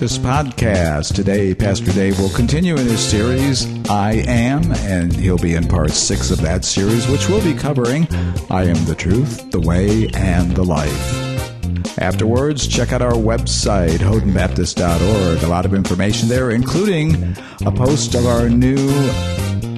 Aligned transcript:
Baptist 0.00 0.22
Podcast. 0.22 1.14
Today, 1.14 1.54
Pastor 1.54 1.92
Dave 1.92 2.18
will 2.18 2.30
continue 2.30 2.74
in 2.74 2.86
his 2.86 3.00
series, 3.00 3.66
I 3.90 4.22
Am, 4.28 4.70
and 4.70 5.12
he'll 5.12 5.36
be 5.36 5.56
in 5.56 5.66
part 5.66 5.90
six 5.90 6.30
of 6.30 6.40
that 6.42 6.64
series, 6.64 7.08
which 7.08 7.28
we'll 7.28 7.42
be 7.42 7.54
covering 7.54 8.06
I 8.48 8.62
Am 8.66 8.84
the 8.84 8.94
Truth, 8.94 9.50
the 9.50 9.60
Way, 9.60 10.06
and 10.14 10.52
the 10.52 10.62
Life. 10.62 11.98
Afterwards, 11.98 12.68
check 12.68 12.92
out 12.92 13.02
our 13.02 13.14
website, 13.14 13.98
houghtonbaptist.org. 13.98 15.42
A 15.42 15.48
lot 15.48 15.66
of 15.66 15.74
information 15.74 16.28
there, 16.28 16.52
including 16.52 17.36
a 17.66 17.72
post 17.72 18.14
of 18.14 18.26
our 18.26 18.48
new 18.48 18.76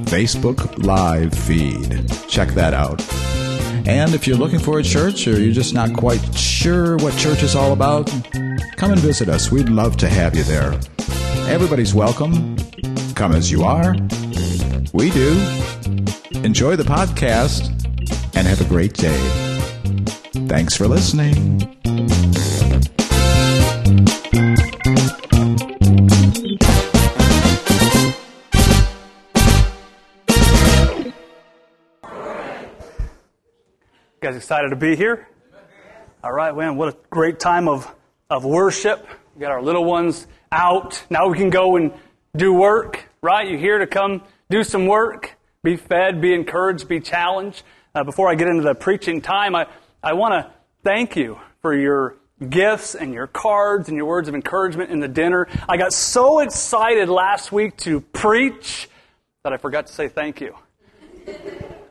Facebook 0.05 0.85
Live 0.85 1.33
feed. 1.33 2.07
Check 2.29 2.51
that 2.51 2.75
out. 2.75 3.01
And 3.89 4.13
if 4.13 4.27
you're 4.27 4.37
looking 4.37 4.59
for 4.61 4.79
a 4.79 4.83
church 4.83 5.27
or 5.27 5.41
you're 5.41 5.55
just 5.55 5.73
not 5.73 5.95
quite 5.95 6.37
sure 6.37 6.99
what 6.99 7.17
church 7.17 7.43
is 7.43 7.55
all 7.55 7.73
about, 7.73 8.09
come 8.77 8.93
and 8.93 9.01
visit 9.01 9.31
us. 9.31 9.51
We'd 9.51 9.71
love 9.71 9.97
to 9.97 10.09
have 10.11 10.37
you 10.37 10.43
there. 10.43 10.79
Everybody's 11.49 11.95
welcome. 11.95 12.57
Come 13.23 13.37
as 13.37 13.53
you 13.53 13.63
are. 13.63 13.95
We 14.93 15.09
do. 15.13 15.31
Enjoy 16.43 16.75
the 16.75 16.83
podcast 16.83 17.69
and 18.35 18.49
have 18.49 18.61
a 18.61 18.65
great 18.65 18.95
day. 18.95 19.17
Thanks 20.49 20.77
for 20.77 20.89
listening. 20.89 21.61
You 21.61 21.79
guys 34.21 34.35
excited 34.35 34.71
to 34.71 34.77
be 34.77 34.97
here? 34.97 35.29
All 36.25 36.33
right, 36.33 36.53
man, 36.57 36.77
what 36.77 36.89
a 36.89 36.97
great 37.11 37.39
time 37.39 37.69
of, 37.69 37.89
of 38.29 38.45
worship. 38.45 39.07
We 39.37 39.43
got 39.43 39.53
our 39.53 39.63
little 39.63 39.85
ones 39.85 40.27
out. 40.51 41.05
Now 41.09 41.29
we 41.29 41.39
can 41.39 41.51
go 41.51 41.77
and 41.77 41.93
do 42.35 42.53
work, 42.53 43.12
right? 43.23 43.49
You're 43.49 43.59
here 43.59 43.79
to 43.79 43.87
come 43.87 44.23
do 44.51 44.65
some 44.65 44.87
work, 44.87 45.37
be 45.63 45.77
fed, 45.77 46.21
be 46.21 46.35
encouraged, 46.35 46.89
be 46.89 47.01
challenged. 47.01 47.63
Uh, 47.95 48.03
before 48.05 48.29
I 48.29 48.35
get 48.35 48.49
into 48.49 48.63
the 48.63 48.75
preaching 48.75 49.21
time, 49.21 49.55
I, 49.55 49.67
I 50.03 50.15
want 50.15 50.33
to 50.35 50.53
thank 50.83 51.15
you 51.15 51.39
for 51.61 51.75
your 51.75 52.17
gifts 52.51 52.97
and 52.97 53.15
your 53.15 53.29
cards 53.29 53.89
and 53.89 53.97
your 53.97 54.07
words 54.07 54.29
of 54.29 54.35
encouragement 54.35 54.91
in 54.91 54.99
the 54.99 55.09
dinner. 55.09 55.47
I 55.69 55.77
got 55.77 55.93
so 55.93 56.41
excited 56.41 57.09
last 57.09 57.53
week 57.53 57.77
to 57.79 58.01
preach 58.01 58.89
that 59.45 59.53
I 59.53 59.57
forgot 59.57 59.87
to 59.87 59.93
say 59.93 60.09
thank 60.09 60.41
you. 60.41 60.57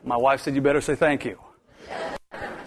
My 0.04 0.16
wife 0.16 0.42
said, 0.42 0.54
You 0.54 0.60
better 0.60 0.82
say 0.82 0.96
thank 0.96 1.24
you. 1.24 1.38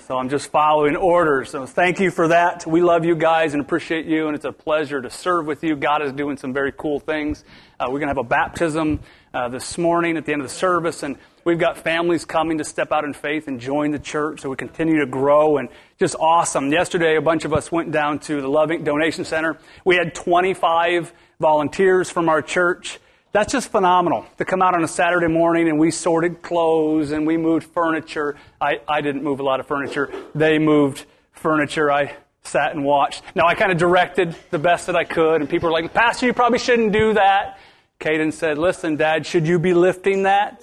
So 0.07 0.17
I'm 0.17 0.29
just 0.29 0.51
following 0.51 0.95
orders. 0.95 1.49
So 1.49 1.65
thank 1.65 1.99
you 1.99 2.11
for 2.11 2.27
that. 2.27 2.65
We 2.67 2.81
love 2.81 3.05
you 3.05 3.15
guys 3.15 3.53
and 3.53 3.61
appreciate 3.61 4.05
you, 4.05 4.27
and 4.27 4.35
it's 4.35 4.45
a 4.45 4.51
pleasure 4.51 5.01
to 5.01 5.09
serve 5.09 5.47
with 5.47 5.63
you. 5.63 5.75
God 5.75 6.03
is 6.03 6.11
doing 6.11 6.37
some 6.37 6.53
very 6.53 6.71
cool 6.71 6.99
things. 6.99 7.43
Uh, 7.79 7.87
we're 7.87 7.99
going 7.99 8.07
to 8.07 8.07
have 8.07 8.17
a 8.17 8.23
baptism 8.23 8.99
uh, 9.33 9.49
this 9.49 9.77
morning 9.77 10.15
at 10.17 10.25
the 10.25 10.31
end 10.31 10.41
of 10.41 10.47
the 10.47 10.53
service, 10.53 11.03
and 11.03 11.17
we've 11.43 11.59
got 11.59 11.77
families 11.77 12.23
coming 12.23 12.57
to 12.57 12.63
step 12.63 12.91
out 12.91 13.03
in 13.03 13.13
faith 13.13 13.47
and 13.47 13.59
join 13.59 13.91
the 13.91 13.99
church. 13.99 14.41
So 14.41 14.49
we 14.49 14.55
continue 14.55 14.99
to 14.99 15.05
grow 15.05 15.57
and 15.57 15.69
just 15.99 16.15
awesome. 16.19 16.71
Yesterday, 16.71 17.17
a 17.17 17.21
bunch 17.21 17.43
of 17.43 17.53
us 17.53 17.71
went 17.71 17.91
down 17.91 18.19
to 18.19 18.41
the 18.41 18.47
Loving 18.47 18.83
Donation 18.83 19.25
Center. 19.25 19.57
We 19.83 19.95
had 19.95 20.15
25 20.15 21.13
volunteers 21.39 22.09
from 22.09 22.29
our 22.29 22.41
church 22.41 22.99
that's 23.35 23.51
just 23.51 23.69
phenomenal 23.69 24.25
to 24.37 24.45
come 24.45 24.61
out 24.61 24.75
on 24.75 24.83
a 24.85 24.87
Saturday 24.87 25.27
morning 25.27 25.67
and 25.67 25.77
we 25.77 25.91
sorted 25.91 26.41
clothes 26.41 27.11
and 27.11 27.27
we 27.27 27.35
moved 27.35 27.67
furniture. 27.73 28.37
I, 28.61 28.79
I 28.87 29.01
didn't 29.01 29.25
move 29.25 29.41
a 29.41 29.43
lot 29.43 29.59
of 29.59 29.67
furniture. 29.67 30.09
They 30.33 30.57
moved 30.57 31.05
furniture. 31.33 31.91
I 31.91 32.15
sat 32.47 32.75
and 32.75 32.83
watched. 32.83 33.23
Now, 33.35 33.47
I 33.47 33.55
kind 33.55 33.71
of 33.71 33.77
directed 33.77 34.35
the 34.51 34.59
best 34.59 34.87
that 34.87 34.95
I 34.95 35.03
could, 35.03 35.41
and 35.41 35.49
people 35.49 35.69
were 35.69 35.73
like, 35.73 35.93
Pastor, 35.93 36.25
you 36.25 36.33
probably 36.33 36.59
shouldn't 36.59 36.91
do 36.91 37.13
that. 37.13 37.59
Caden 37.99 38.33
said, 38.33 38.57
Listen, 38.57 38.95
Dad, 38.95 39.25
should 39.25 39.47
you 39.47 39.59
be 39.59 39.73
lifting 39.73 40.23
that? 40.23 40.61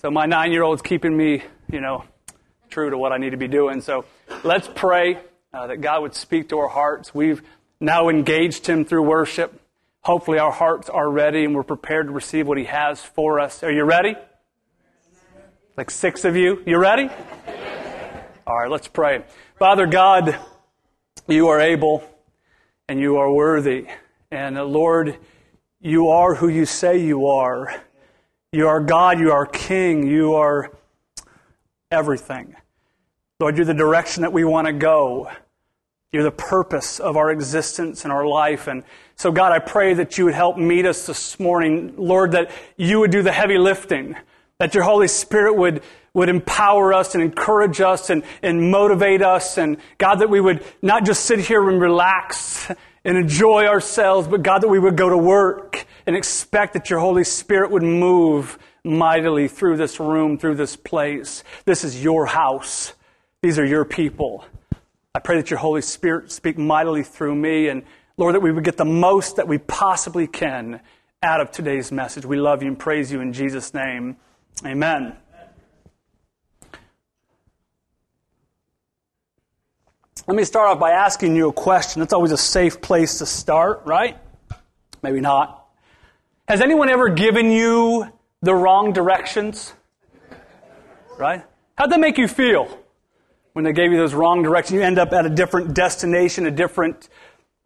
So 0.00 0.10
my 0.10 0.26
nine 0.26 0.52
year 0.52 0.62
old's 0.62 0.82
keeping 0.82 1.16
me, 1.16 1.42
you 1.70 1.80
know, 1.80 2.04
true 2.70 2.90
to 2.90 2.98
what 2.98 3.12
I 3.12 3.18
need 3.18 3.30
to 3.30 3.36
be 3.36 3.48
doing. 3.48 3.80
So 3.80 4.04
let's 4.44 4.68
pray 4.74 5.18
uh, 5.52 5.66
that 5.66 5.80
God 5.80 6.02
would 6.02 6.14
speak 6.14 6.50
to 6.50 6.58
our 6.58 6.68
hearts. 6.68 7.14
We've 7.14 7.42
now 7.80 8.08
engaged 8.08 8.66
Him 8.66 8.84
through 8.84 9.02
worship. 9.02 9.60
Hopefully, 10.02 10.38
our 10.38 10.52
hearts 10.52 10.88
are 10.88 11.10
ready 11.10 11.44
and 11.44 11.54
we're 11.54 11.62
prepared 11.62 12.06
to 12.06 12.12
receive 12.12 12.46
what 12.46 12.58
He 12.58 12.64
has 12.64 13.02
for 13.02 13.40
us. 13.40 13.62
Are 13.62 13.72
you 13.72 13.84
ready? 13.84 14.14
Like 15.76 15.90
six 15.90 16.24
of 16.24 16.36
you. 16.36 16.62
You 16.66 16.78
ready? 16.78 17.08
All 18.46 18.58
right, 18.58 18.70
let's 18.70 18.88
pray. 18.88 19.24
Father 19.58 19.86
God, 19.86 20.38
you 21.28 21.48
are 21.48 21.60
able 21.60 22.02
and 22.88 22.98
you 22.98 23.18
are 23.18 23.30
worthy. 23.30 23.86
And 24.30 24.56
Lord, 24.56 25.18
you 25.80 26.08
are 26.08 26.34
who 26.34 26.48
you 26.48 26.64
say 26.64 26.98
you 26.98 27.26
are. 27.26 27.82
You 28.50 28.66
are 28.66 28.80
God, 28.80 29.20
you 29.20 29.32
are 29.32 29.44
King, 29.44 30.08
you 30.08 30.34
are 30.34 30.72
everything. 31.90 32.56
Lord, 33.40 33.56
you're 33.56 33.66
the 33.66 33.74
direction 33.74 34.22
that 34.22 34.32
we 34.32 34.42
want 34.44 34.66
to 34.66 34.72
go. 34.72 35.30
You're 36.12 36.22
the 36.22 36.30
purpose 36.30 36.98
of 36.98 37.18
our 37.18 37.30
existence 37.30 38.04
and 38.04 38.12
our 38.12 38.26
life. 38.26 38.66
And 38.66 38.82
so, 39.16 39.30
God, 39.30 39.52
I 39.52 39.58
pray 39.58 39.92
that 39.94 40.16
you 40.16 40.24
would 40.24 40.34
help 40.34 40.56
meet 40.56 40.86
us 40.86 41.06
this 41.06 41.38
morning. 41.38 41.92
Lord, 41.98 42.32
that 42.32 42.50
you 42.78 43.00
would 43.00 43.10
do 43.10 43.22
the 43.22 43.32
heavy 43.32 43.58
lifting, 43.58 44.16
that 44.58 44.74
your 44.74 44.84
Holy 44.84 45.08
Spirit 45.08 45.56
would, 45.56 45.82
would 46.14 46.28
empower 46.28 46.92
us 46.92 47.14
and 47.14 47.22
encourage 47.22 47.80
us 47.80 48.10
and, 48.10 48.22
and 48.42 48.70
motivate 48.70 49.22
us. 49.22 49.58
And 49.58 49.78
God, 49.98 50.16
that 50.16 50.30
we 50.30 50.40
would 50.40 50.64
not 50.82 51.04
just 51.04 51.24
sit 51.24 51.40
here 51.40 51.68
and 51.68 51.80
relax 51.80 52.70
and 53.04 53.16
enjoy 53.16 53.66
ourselves, 53.66 54.28
but 54.28 54.42
God, 54.42 54.62
that 54.62 54.68
we 54.68 54.78
would 54.78 54.96
go 54.96 55.08
to 55.08 55.18
work 55.18 55.86
and 56.06 56.16
expect 56.16 56.72
that 56.74 56.90
your 56.90 56.98
Holy 56.98 57.24
Spirit 57.24 57.70
would 57.70 57.82
move 57.82 58.58
mightily 58.84 59.48
through 59.48 59.76
this 59.76 60.00
room, 60.00 60.38
through 60.38 60.54
this 60.54 60.76
place. 60.76 61.44
This 61.64 61.84
is 61.84 62.02
your 62.02 62.26
house. 62.26 62.94
These 63.42 63.58
are 63.58 63.64
your 63.64 63.84
people. 63.84 64.44
I 65.14 65.20
pray 65.20 65.36
that 65.36 65.50
your 65.50 65.58
Holy 65.58 65.82
Spirit 65.82 66.32
speak 66.32 66.58
mightily 66.58 67.02
through 67.02 67.34
me 67.34 67.68
and 67.68 67.82
Lord, 68.18 68.34
that 68.34 68.40
we 68.40 68.50
would 68.50 68.64
get 68.64 68.76
the 68.76 68.84
most 68.84 69.36
that 69.36 69.46
we 69.46 69.58
possibly 69.58 70.26
can 70.26 70.80
out 71.22 71.40
of 71.40 71.52
today's 71.52 71.92
message. 71.92 72.26
We 72.26 72.36
love 72.36 72.62
you 72.62 72.68
and 72.68 72.78
praise 72.78 73.12
you 73.12 73.20
in 73.20 73.32
Jesus' 73.32 73.72
name. 73.72 74.16
Amen. 74.66 75.16
Let 80.26 80.36
me 80.36 80.44
start 80.44 80.68
off 80.68 80.78
by 80.78 80.90
asking 80.90 81.36
you 81.36 81.48
a 81.48 81.52
question. 81.52 82.00
That's 82.00 82.12
always 82.12 82.32
a 82.32 82.36
safe 82.36 82.80
place 82.80 83.18
to 83.18 83.26
start, 83.26 83.82
right? 83.84 84.16
Maybe 85.02 85.20
not. 85.20 85.66
Has 86.46 86.60
anyone 86.60 86.88
ever 86.88 87.08
given 87.08 87.50
you 87.50 88.06
the 88.42 88.54
wrong 88.54 88.92
directions? 88.92 89.72
Right? 91.18 91.44
How'd 91.76 91.90
that 91.90 92.00
make 92.00 92.18
you 92.18 92.28
feel? 92.28 92.78
when 93.58 93.64
they 93.64 93.72
gave 93.72 93.90
you 93.90 93.98
those 93.98 94.14
wrong 94.14 94.44
directions. 94.44 94.76
You 94.76 94.82
end 94.82 95.00
up 95.00 95.12
at 95.12 95.26
a 95.26 95.28
different 95.28 95.74
destination, 95.74 96.46
a 96.46 96.50
different 96.52 97.08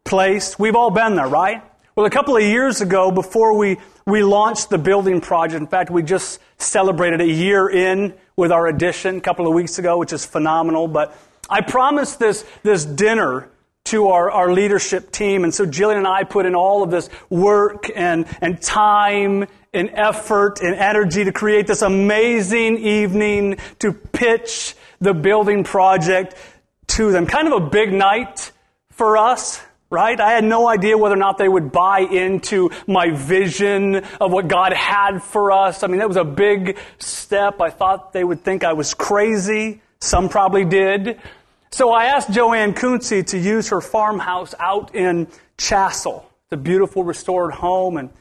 place. 0.03 0.57
We've 0.57 0.75
all 0.75 0.89
been 0.89 1.15
there, 1.15 1.27
right? 1.27 1.61
Well, 1.95 2.07
a 2.07 2.09
couple 2.09 2.35
of 2.35 2.41
years 2.41 2.81
ago, 2.81 3.11
before 3.11 3.55
we, 3.55 3.77
we 4.07 4.23
launched 4.23 4.71
the 4.71 4.79
building 4.79 5.21
project, 5.21 5.61
in 5.61 5.67
fact, 5.67 5.91
we 5.91 6.01
just 6.01 6.39
celebrated 6.57 7.21
a 7.21 7.27
year 7.27 7.69
in 7.69 8.15
with 8.35 8.51
our 8.51 8.65
addition 8.65 9.17
a 9.17 9.21
couple 9.21 9.45
of 9.45 9.53
weeks 9.53 9.77
ago, 9.77 9.99
which 9.99 10.13
is 10.13 10.25
phenomenal. 10.25 10.87
But 10.87 11.15
I 11.53 11.61
promised 11.61 12.17
this, 12.17 12.43
this 12.63 12.83
dinner 12.83 13.47
to 13.85 14.07
our, 14.09 14.31
our 14.31 14.51
leadership 14.51 15.11
team. 15.11 15.43
And 15.43 15.53
so 15.53 15.67
Jillian 15.67 15.97
and 15.97 16.07
I 16.07 16.23
put 16.23 16.47
in 16.47 16.55
all 16.55 16.81
of 16.81 16.89
this 16.89 17.11
work 17.29 17.91
and, 17.95 18.25
and 18.41 18.59
time 18.59 19.45
and 19.71 19.91
effort 19.93 20.61
and 20.61 20.73
energy 20.73 21.25
to 21.25 21.31
create 21.31 21.67
this 21.67 21.83
amazing 21.83 22.79
evening 22.79 23.57
to 23.79 23.93
pitch 23.93 24.75
the 24.99 25.13
building 25.13 25.63
project 25.63 26.35
to 26.87 27.11
them. 27.11 27.27
Kind 27.27 27.47
of 27.47 27.61
a 27.61 27.69
big 27.69 27.93
night 27.93 28.51
for 28.89 29.15
us, 29.15 29.61
right? 29.91 30.19
I 30.19 30.31
had 30.31 30.43
no 30.43 30.67
idea 30.67 30.97
whether 30.97 31.13
or 31.13 31.19
not 31.19 31.37
they 31.37 31.47
would 31.47 31.71
buy 31.71 31.99
into 31.99 32.71
my 32.87 33.11
vision 33.11 33.97
of 34.19 34.31
what 34.31 34.47
God 34.47 34.73
had 34.73 35.21
for 35.21 35.51
us. 35.51 35.83
I 35.83 35.87
mean, 35.87 35.99
that 35.99 36.07
was 36.07 36.17
a 36.17 36.23
big 36.23 36.79
step. 36.97 37.61
I 37.61 37.69
thought 37.69 38.11
they 38.11 38.23
would 38.23 38.43
think 38.43 38.63
I 38.63 38.73
was 38.73 38.95
crazy. 38.95 39.81
Some 39.99 40.29
probably 40.29 40.65
did. 40.65 41.19
So 41.73 41.89
I 41.89 42.05
asked 42.05 42.29
Joanne 42.29 42.75
Kunze 42.75 43.25
to 43.29 43.37
use 43.39 43.69
her 43.69 43.81
farmhouse 43.81 44.53
out 44.59 44.93
in 44.93 45.25
Chassell. 45.57 46.19
It's 46.19 46.51
a 46.51 46.57
beautiful 46.57 47.03
restored 47.03 47.51
home 47.51 47.97
and 47.97 48.11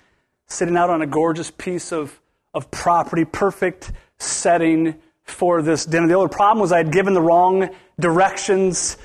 sitting 0.46 0.74
out 0.74 0.88
on 0.88 1.02
a 1.02 1.06
gorgeous 1.06 1.50
piece 1.50 1.92
of, 1.92 2.18
of 2.54 2.70
property, 2.70 3.26
perfect 3.26 3.92
setting 4.18 4.94
for 5.24 5.60
this 5.60 5.84
dinner. 5.84 6.08
The 6.08 6.14
only 6.14 6.30
problem 6.30 6.62
was 6.62 6.72
I 6.72 6.78
had 6.78 6.92
given 6.92 7.12
the 7.12 7.20
wrong 7.20 7.68
directions 8.00 8.96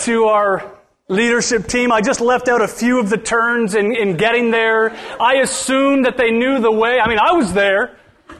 to 0.00 0.24
our 0.24 0.68
leadership 1.06 1.68
team. 1.68 1.92
I 1.92 2.00
just 2.00 2.20
left 2.20 2.48
out 2.48 2.62
a 2.62 2.68
few 2.68 2.98
of 2.98 3.08
the 3.08 3.18
turns 3.18 3.76
in, 3.76 3.94
in 3.94 4.16
getting 4.16 4.50
there. 4.50 4.90
I 5.20 5.34
assumed 5.34 6.06
that 6.06 6.16
they 6.16 6.32
knew 6.32 6.58
the 6.58 6.72
way. 6.72 6.98
I 6.98 7.08
mean, 7.08 7.20
I 7.20 7.34
was 7.34 7.52
there. 7.52 7.96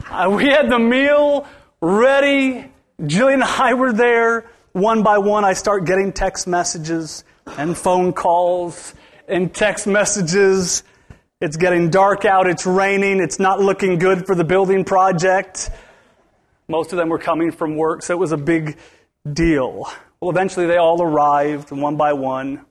Uh, 0.09 0.29
we 0.29 0.47
had 0.47 0.69
the 0.69 0.77
meal 0.77 1.47
ready. 1.79 2.69
Jillian 3.01 3.35
and 3.35 3.43
I 3.45 3.75
were 3.75 3.93
there. 3.93 4.43
One 4.77 5.01
by 5.01 5.17
one, 5.17 5.43
I 5.43 5.53
start 5.53 5.85
getting 5.85 6.13
text 6.13 6.45
messages 6.45 7.23
and 7.57 7.75
phone 7.75 8.13
calls 8.13 8.93
and 9.27 9.51
text 9.51 9.87
messages. 9.87 10.83
It's 11.41 11.57
getting 11.57 11.89
dark 11.89 12.25
out. 12.25 12.45
It's 12.45 12.67
raining. 12.67 13.19
It's 13.19 13.39
not 13.39 13.59
looking 13.59 13.97
good 13.97 14.27
for 14.27 14.35
the 14.35 14.43
building 14.43 14.85
project. 14.85 15.71
Most 16.67 16.93
of 16.93 16.97
them 16.97 17.09
were 17.09 17.17
coming 17.17 17.51
from 17.51 17.75
work, 17.75 18.03
so 18.03 18.13
it 18.13 18.19
was 18.19 18.31
a 18.31 18.37
big 18.37 18.77
deal. 19.33 19.89
Well, 20.21 20.29
eventually 20.29 20.67
they 20.67 20.77
all 20.77 21.01
arrived 21.01 21.71
one 21.71 21.97
by 21.97 22.13
one. 22.13 22.63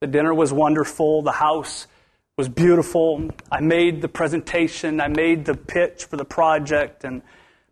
The 0.00 0.06
dinner 0.06 0.34
was 0.34 0.52
wonderful. 0.52 1.22
The 1.22 1.32
house 1.32 1.86
was 2.36 2.50
beautiful. 2.50 3.30
I 3.50 3.60
made 3.60 4.02
the 4.02 4.08
presentation. 4.08 5.00
I 5.00 5.08
made 5.08 5.46
the 5.46 5.54
pitch 5.54 6.04
for 6.04 6.18
the 6.18 6.26
project. 6.26 7.04
And, 7.04 7.22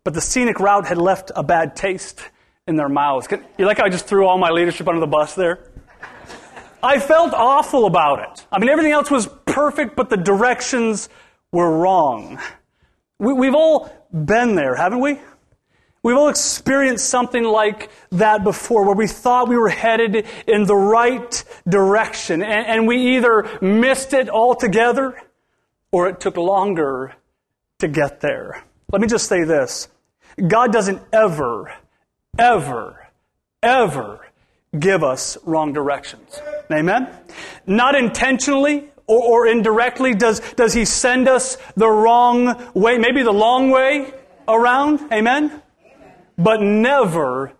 but 0.03 0.15
the 0.15 0.21
scenic 0.21 0.59
route 0.59 0.87
had 0.87 0.97
left 0.97 1.31
a 1.35 1.43
bad 1.43 1.75
taste 1.75 2.23
in 2.67 2.75
their 2.75 2.89
mouths. 2.89 3.27
You 3.57 3.65
like 3.65 3.77
how 3.77 3.85
I 3.85 3.89
just 3.89 4.07
threw 4.07 4.27
all 4.27 4.37
my 4.37 4.49
leadership 4.49 4.87
under 4.87 4.99
the 4.99 5.07
bus 5.07 5.35
there? 5.35 5.71
I 6.83 6.99
felt 6.99 7.33
awful 7.33 7.85
about 7.85 8.19
it. 8.19 8.45
I 8.51 8.59
mean, 8.59 8.69
everything 8.69 8.91
else 8.91 9.09
was 9.09 9.27
perfect, 9.45 9.95
but 9.95 10.09
the 10.09 10.17
directions 10.17 11.09
were 11.51 11.79
wrong. 11.79 12.39
We, 13.19 13.47
have 13.47 13.55
all 13.55 13.91
been 14.13 14.55
there, 14.55 14.75
haven't 14.75 14.99
we? 14.99 15.19
We've 16.03 16.15
all 16.15 16.29
experienced 16.29 17.09
something 17.09 17.43
like 17.43 17.89
that 18.11 18.43
before, 18.43 18.85
where 18.85 18.95
we 18.95 19.07
thought 19.07 19.49
we 19.49 19.57
were 19.57 19.69
headed 19.69 20.27
in 20.47 20.65
the 20.65 20.75
right 20.75 21.43
direction, 21.67 22.43
and, 22.43 22.67
and 22.67 22.87
we 22.87 23.17
either 23.17 23.49
missed 23.59 24.13
it 24.13 24.29
altogether 24.29 25.19
or 25.91 26.07
it 26.07 26.19
took 26.19 26.37
longer 26.37 27.15
to 27.79 27.87
get 27.87 28.21
there. 28.21 28.63
Let 28.91 29.01
me 29.01 29.07
just 29.07 29.27
say 29.27 29.43
this 29.43 29.87
God 30.47 30.71
doesn't 30.71 31.01
ever, 31.11 31.73
ever, 32.37 33.07
ever 33.61 34.25
give 34.77 35.03
us 35.03 35.37
wrong 35.43 35.73
directions. 35.73 36.39
Amen? 36.71 37.09
Not 37.65 37.95
intentionally 37.95 38.89
or, 39.07 39.21
or, 39.23 39.47
indirectly 39.47 40.13
does, 40.13 40.41
does 40.55 40.73
He 40.73 40.83
send 40.83 41.29
us 41.29 41.57
the 41.75 41.89
wrong 41.89 42.71
way, 42.73 42.97
maybe 42.97 43.23
the 43.23 43.31
long 43.31 43.69
way 43.69 44.13
around. 44.47 44.99
Amen? 45.13 45.61
but 46.37 46.61
never 46.61 47.53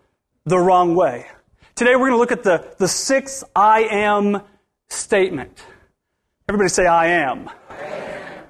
the 0.44 0.58
wrong 0.58 0.94
way. 0.94 1.26
Today 1.74 1.96
we're 1.96 2.10
going 2.10 2.12
to 2.12 2.18
look 2.18 2.32
at 2.32 2.42
the, 2.42 2.74
the 2.78 2.88
sixth 2.88 3.44
I 3.54 3.82
am 3.90 4.42
statement. 4.88 5.62
Everybody 6.48 6.68
say, 6.68 6.86
I 6.86 7.08
am. 7.08 7.50
I 7.68 7.74
am. 7.84 8.44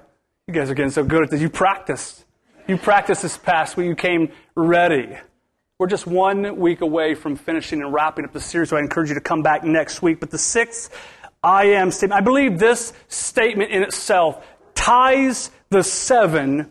You 0.47 0.53
guys 0.53 0.69
are 0.69 0.73
getting 0.73 0.91
so 0.91 1.03
good 1.03 1.23
at 1.23 1.29
this. 1.29 1.41
You 1.41 1.49
practiced. 1.49 2.25
You 2.67 2.77
practiced 2.77 3.23
this 3.23 3.37
past 3.37 3.75
week. 3.75 3.87
You 3.87 3.95
came 3.95 4.31
ready. 4.55 5.17
We're 5.79 5.87
just 5.87 6.05
one 6.05 6.57
week 6.57 6.81
away 6.81 7.15
from 7.15 7.37
finishing 7.37 7.81
and 7.81 7.93
wrapping 7.93 8.25
up 8.25 8.33
the 8.33 8.41
series, 8.41 8.67
so 8.67 8.75
I 8.75 8.81
encourage 8.81 9.07
you 9.07 9.15
to 9.15 9.21
come 9.21 9.43
back 9.43 9.63
next 9.63 10.01
week. 10.01 10.19
But 10.19 10.29
the 10.29 10.37
sixth 10.37 10.93
I 11.41 11.67
am 11.67 11.91
statement, 11.91 12.21
I 12.21 12.21
believe 12.21 12.59
this 12.59 12.91
statement 13.07 13.71
in 13.71 13.83
itself 13.83 14.45
ties 14.75 15.51
the 15.69 15.81
seven 15.81 16.69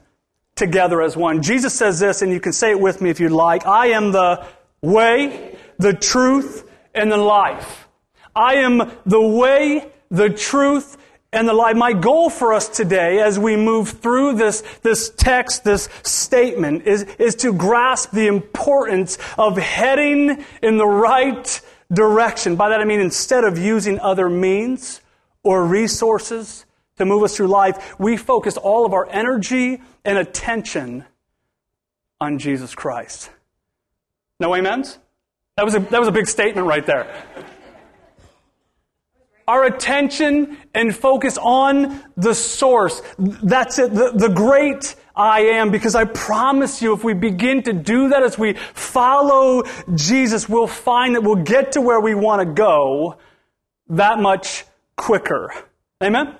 together 0.57 1.01
as 1.01 1.17
one. 1.17 1.41
Jesus 1.41 1.73
says 1.73 1.99
this, 1.99 2.21
and 2.21 2.31
you 2.31 2.39
can 2.39 2.53
say 2.53 2.71
it 2.71 2.79
with 2.79 3.01
me 3.01 3.09
if 3.09 3.19
you'd 3.19 3.33
like. 3.33 3.67
I 3.67 3.93
am 3.93 4.13
the 4.13 4.45
way, 4.83 5.57
the 5.79 5.95
truth, 5.95 6.71
and 6.95 7.11
the 7.11 7.17
life. 7.17 7.89
I 8.37 8.57
am 8.57 8.93
the 9.07 9.23
way, 9.23 9.91
the 10.11 10.29
truth, 10.29 10.99
and 11.33 11.49
the. 11.49 11.55
My 11.75 11.93
goal 11.93 12.31
for 12.31 12.53
us 12.53 12.69
today 12.69 13.21
as 13.21 13.39
we 13.39 13.57
move 13.57 13.91
through 13.91 14.35
this, 14.35 14.63
this 14.83 15.11
text, 15.11 15.65
this 15.65 15.89
statement, 16.03 16.87
is, 16.87 17.03
is 17.19 17.35
to 17.37 17.53
grasp 17.53 18.11
the 18.11 18.27
importance 18.27 19.19
of 19.37 19.57
heading 19.57 20.45
in 20.63 20.79
the 20.79 20.87
right 20.87 21.61
direction. 21.93 22.57
By 22.57 22.71
that 22.71 22.81
I 22.81 22.85
mean 22.85 23.01
instead 23.01 23.45
of 23.45 23.59
using 23.59 24.01
other 24.01 24.29
means 24.29 25.01
or 25.43 25.65
resources 25.65 26.65
to 26.97 27.05
move 27.05 27.23
us 27.23 27.37
through 27.37 27.49
life, 27.49 27.99
we 27.99 28.17
focus 28.17 28.57
all 28.57 28.85
of 28.85 28.93
our 28.93 29.09
energy 29.11 29.81
and 30.05 30.19
attention 30.19 31.05
on 32.21 32.39
Jesus 32.39 32.75
Christ. 32.75 33.31
No 34.41 34.55
amens? 34.55 34.99
That 35.57 35.65
was 35.65 35.75
a, 35.75 35.81
that 35.81 35.99
was 35.99 36.09
a 36.09 36.13
big 36.13 36.27
statement 36.27 36.67
right 36.67 36.85
there. 36.85 37.25
Our 39.49 39.65
attention 39.65 40.59
and 40.75 40.95
focus 40.95 41.39
on 41.39 42.05
the 42.17 42.35
source. 42.35 43.03
That's 43.19 43.79
it, 43.79 43.95
the, 43.95 44.13
the 44.15 44.29
great 44.29 44.95
I 45.17 45.41
am, 45.41 45.71
because 45.71 45.95
I 45.95 46.05
promise 46.05 46.83
you, 46.83 46.93
if 46.93 47.03
we 47.03 47.15
begin 47.15 47.63
to 47.63 47.73
do 47.73 48.11
that, 48.11 48.23
as 48.23 48.39
we 48.39 48.53
follow 48.75 49.63
Jesus, 49.95 50.49
we'll 50.49 50.67
find 50.67 51.17
that 51.17 51.23
we'll 51.23 51.43
get 51.43 51.73
to 51.73 51.81
where 51.81 51.99
we 51.99 52.15
want 52.15 52.47
to 52.47 52.53
go 52.55 53.17
that 53.89 54.21
much 54.21 54.65
quicker. 54.97 55.53
Amen? 56.03 56.37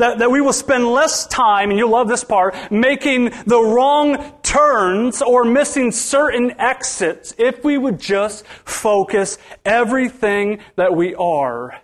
that, 0.00 0.18
that 0.18 0.30
we 0.30 0.40
will 0.40 0.52
spend 0.52 0.86
less 0.86 1.26
time, 1.26 1.70
and 1.70 1.78
you'll 1.78 1.90
love 1.90 2.08
this 2.08 2.24
part, 2.24 2.54
making 2.70 3.30
the 3.46 3.60
wrong 3.60 4.32
turns 4.42 5.22
or 5.22 5.44
missing 5.44 5.92
certain 5.92 6.58
exits 6.58 7.34
if 7.38 7.62
we 7.62 7.78
would 7.78 8.00
just 8.00 8.46
focus 8.46 9.38
everything 9.64 10.60
that 10.76 10.94
we 10.94 11.14
are 11.14 11.80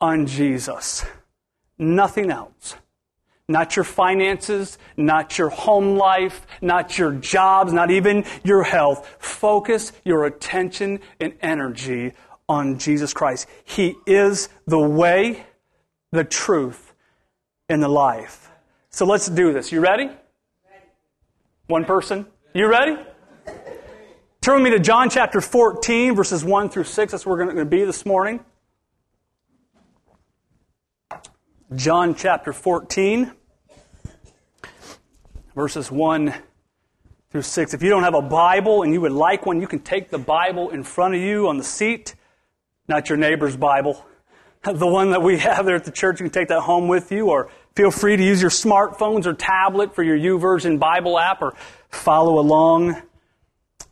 on 0.00 0.26
Jesus. 0.26 1.04
Nothing 1.78 2.30
else. 2.30 2.74
Not 3.50 3.76
your 3.76 3.84
finances, 3.84 4.76
not 4.96 5.38
your 5.38 5.48
home 5.48 5.96
life, 5.96 6.46
not 6.60 6.98
your 6.98 7.12
jobs, 7.12 7.72
not 7.72 7.90
even 7.90 8.24
your 8.44 8.62
health. 8.62 9.16
Focus 9.18 9.92
your 10.04 10.26
attention 10.26 11.00
and 11.18 11.32
energy 11.40 12.12
on 12.46 12.78
Jesus 12.78 13.14
Christ. 13.14 13.48
He 13.64 13.96
is 14.06 14.50
the 14.66 14.78
way, 14.78 15.46
the 16.12 16.24
truth, 16.24 16.92
and 17.70 17.82
the 17.82 17.88
life. 17.88 18.50
So 18.90 19.06
let's 19.06 19.28
do 19.28 19.52
this. 19.52 19.72
You 19.72 19.80
ready? 19.80 20.10
One 21.68 21.84
person. 21.84 22.26
You 22.54 22.66
ready? 22.66 22.96
Turn 24.40 24.62
with 24.62 24.64
me 24.64 24.70
to 24.70 24.78
John 24.78 25.10
chapter 25.10 25.40
14, 25.40 26.14
verses 26.14 26.44
1 26.44 26.70
through 26.70 26.84
6. 26.84 27.12
That's 27.12 27.26
where 27.26 27.36
we're 27.36 27.44
going 27.44 27.56
to 27.56 27.64
be 27.64 27.84
this 27.84 28.04
morning. 28.06 28.40
John 31.76 32.14
chapter 32.14 32.52
14, 32.52 33.30
verses 35.54 35.90
1 35.90 36.34
through 37.30 37.42
6. 37.42 37.74
If 37.74 37.82
you 37.82 37.90
don't 37.90 38.04
have 38.04 38.14
a 38.14 38.22
Bible 38.22 38.82
and 38.82 38.92
you 38.92 39.00
would 39.02 39.12
like 39.12 39.44
one, 39.44 39.60
you 39.60 39.66
can 39.66 39.80
take 39.80 40.10
the 40.10 40.18
Bible 40.18 40.70
in 40.70 40.82
front 40.82 41.14
of 41.14 41.20
you 41.20 41.48
on 41.48 41.58
the 41.58 41.64
seat, 41.64 42.14
not 42.88 43.08
your 43.08 43.18
neighbor's 43.18 43.56
Bible 43.56 44.04
the 44.74 44.86
one 44.86 45.10
that 45.10 45.22
we 45.22 45.38
have 45.38 45.66
there 45.66 45.76
at 45.76 45.84
the 45.84 45.92
church. 45.92 46.20
You 46.20 46.24
can 46.24 46.32
take 46.32 46.48
that 46.48 46.60
home 46.60 46.88
with 46.88 47.12
you, 47.12 47.28
or 47.28 47.50
feel 47.74 47.90
free 47.90 48.16
to 48.16 48.22
use 48.22 48.40
your 48.40 48.50
smartphones 48.50 49.26
or 49.26 49.34
tablet 49.34 49.94
for 49.94 50.02
your 50.02 50.16
YouVersion 50.16 50.78
Bible 50.78 51.18
app, 51.18 51.42
or 51.42 51.54
follow 51.90 52.38
along 52.38 53.00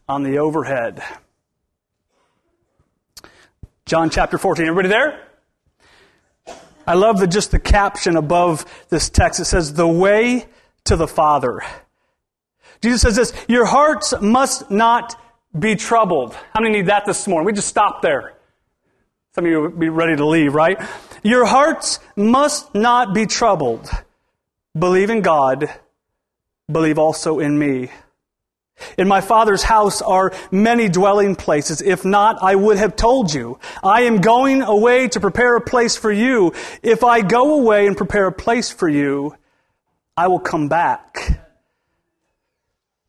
on 0.08 0.22
the 0.22 0.38
overhead. 0.38 1.02
John 3.84 4.10
chapter 4.10 4.38
14. 4.38 4.66
Everybody 4.66 4.88
there? 4.88 5.25
I 6.86 6.94
love 6.94 7.18
the, 7.18 7.26
just 7.26 7.50
the 7.50 7.58
caption 7.58 8.16
above 8.16 8.64
this 8.88 9.10
text. 9.10 9.40
It 9.40 9.46
says, 9.46 9.74
The 9.74 9.88
way 9.88 10.46
to 10.84 10.96
the 10.96 11.08
Father. 11.08 11.60
Jesus 12.82 13.02
says 13.02 13.16
this, 13.16 13.32
Your 13.48 13.64
hearts 13.64 14.14
must 14.20 14.70
not 14.70 15.20
be 15.58 15.74
troubled. 15.74 16.34
How 16.52 16.60
many 16.60 16.78
need 16.78 16.86
that 16.86 17.06
this 17.06 17.26
morning? 17.26 17.46
We 17.46 17.52
just 17.52 17.68
stop 17.68 18.02
there. 18.02 18.34
Some 19.34 19.44
of 19.44 19.50
you 19.50 19.60
would 19.62 19.78
be 19.78 19.88
ready 19.88 20.16
to 20.16 20.26
leave, 20.26 20.54
right? 20.54 20.80
Your 21.22 21.44
hearts 21.44 21.98
must 22.14 22.74
not 22.74 23.12
be 23.12 23.26
troubled. 23.26 23.90
Believe 24.78 25.10
in 25.10 25.22
God. 25.22 25.68
Believe 26.70 26.98
also 26.98 27.38
in 27.38 27.58
me. 27.58 27.90
In 28.98 29.08
my 29.08 29.20
Father's 29.20 29.62
house 29.62 30.02
are 30.02 30.32
many 30.50 30.88
dwelling 30.88 31.34
places. 31.36 31.80
If 31.82 32.04
not, 32.04 32.42
I 32.42 32.54
would 32.54 32.78
have 32.78 32.96
told 32.96 33.32
you. 33.32 33.58
I 33.82 34.02
am 34.02 34.20
going 34.20 34.62
away 34.62 35.08
to 35.08 35.20
prepare 35.20 35.56
a 35.56 35.60
place 35.60 35.96
for 35.96 36.12
you. 36.12 36.52
If 36.82 37.04
I 37.04 37.22
go 37.22 37.60
away 37.60 37.86
and 37.86 37.96
prepare 37.96 38.26
a 38.26 38.32
place 38.32 38.70
for 38.70 38.88
you, 38.88 39.34
I 40.16 40.28
will 40.28 40.40
come 40.40 40.68
back 40.68 41.40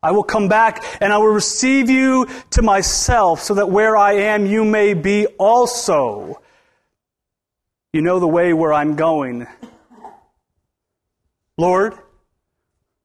I 0.02 0.12
will 0.12 0.24
come 0.24 0.48
back 0.48 0.84
and 1.02 1.12
I 1.12 1.18
will 1.18 1.34
receive 1.34 1.90
you 1.90 2.28
to 2.52 2.62
myself 2.62 3.42
so 3.42 3.56
that 3.56 3.70
where 3.70 3.98
I 3.98 4.14
am 4.14 4.46
you 4.46 4.64
may 4.64 4.94
be 4.94 5.26
also. 5.38 6.42
You 7.94 8.02
know 8.02 8.20
the 8.20 8.28
way 8.28 8.54
where 8.54 8.74
I'm 8.74 8.96
going. 8.96 9.48
Lord, 11.58 11.96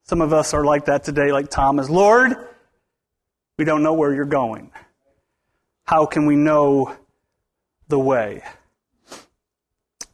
some 0.04 0.20
of 0.20 0.34
us 0.34 0.52
are 0.52 0.64
like 0.64 0.84
that 0.84 1.04
today, 1.04 1.32
like 1.32 1.48
Thomas. 1.48 1.88
Lord, 1.88 2.36
we 3.58 3.64
don't 3.64 3.82
know 3.82 3.92
where 3.92 4.14
you're 4.14 4.24
going. 4.24 4.70
How 5.84 6.06
can 6.06 6.26
we 6.26 6.36
know 6.36 6.96
the 7.88 7.98
way? 7.98 8.42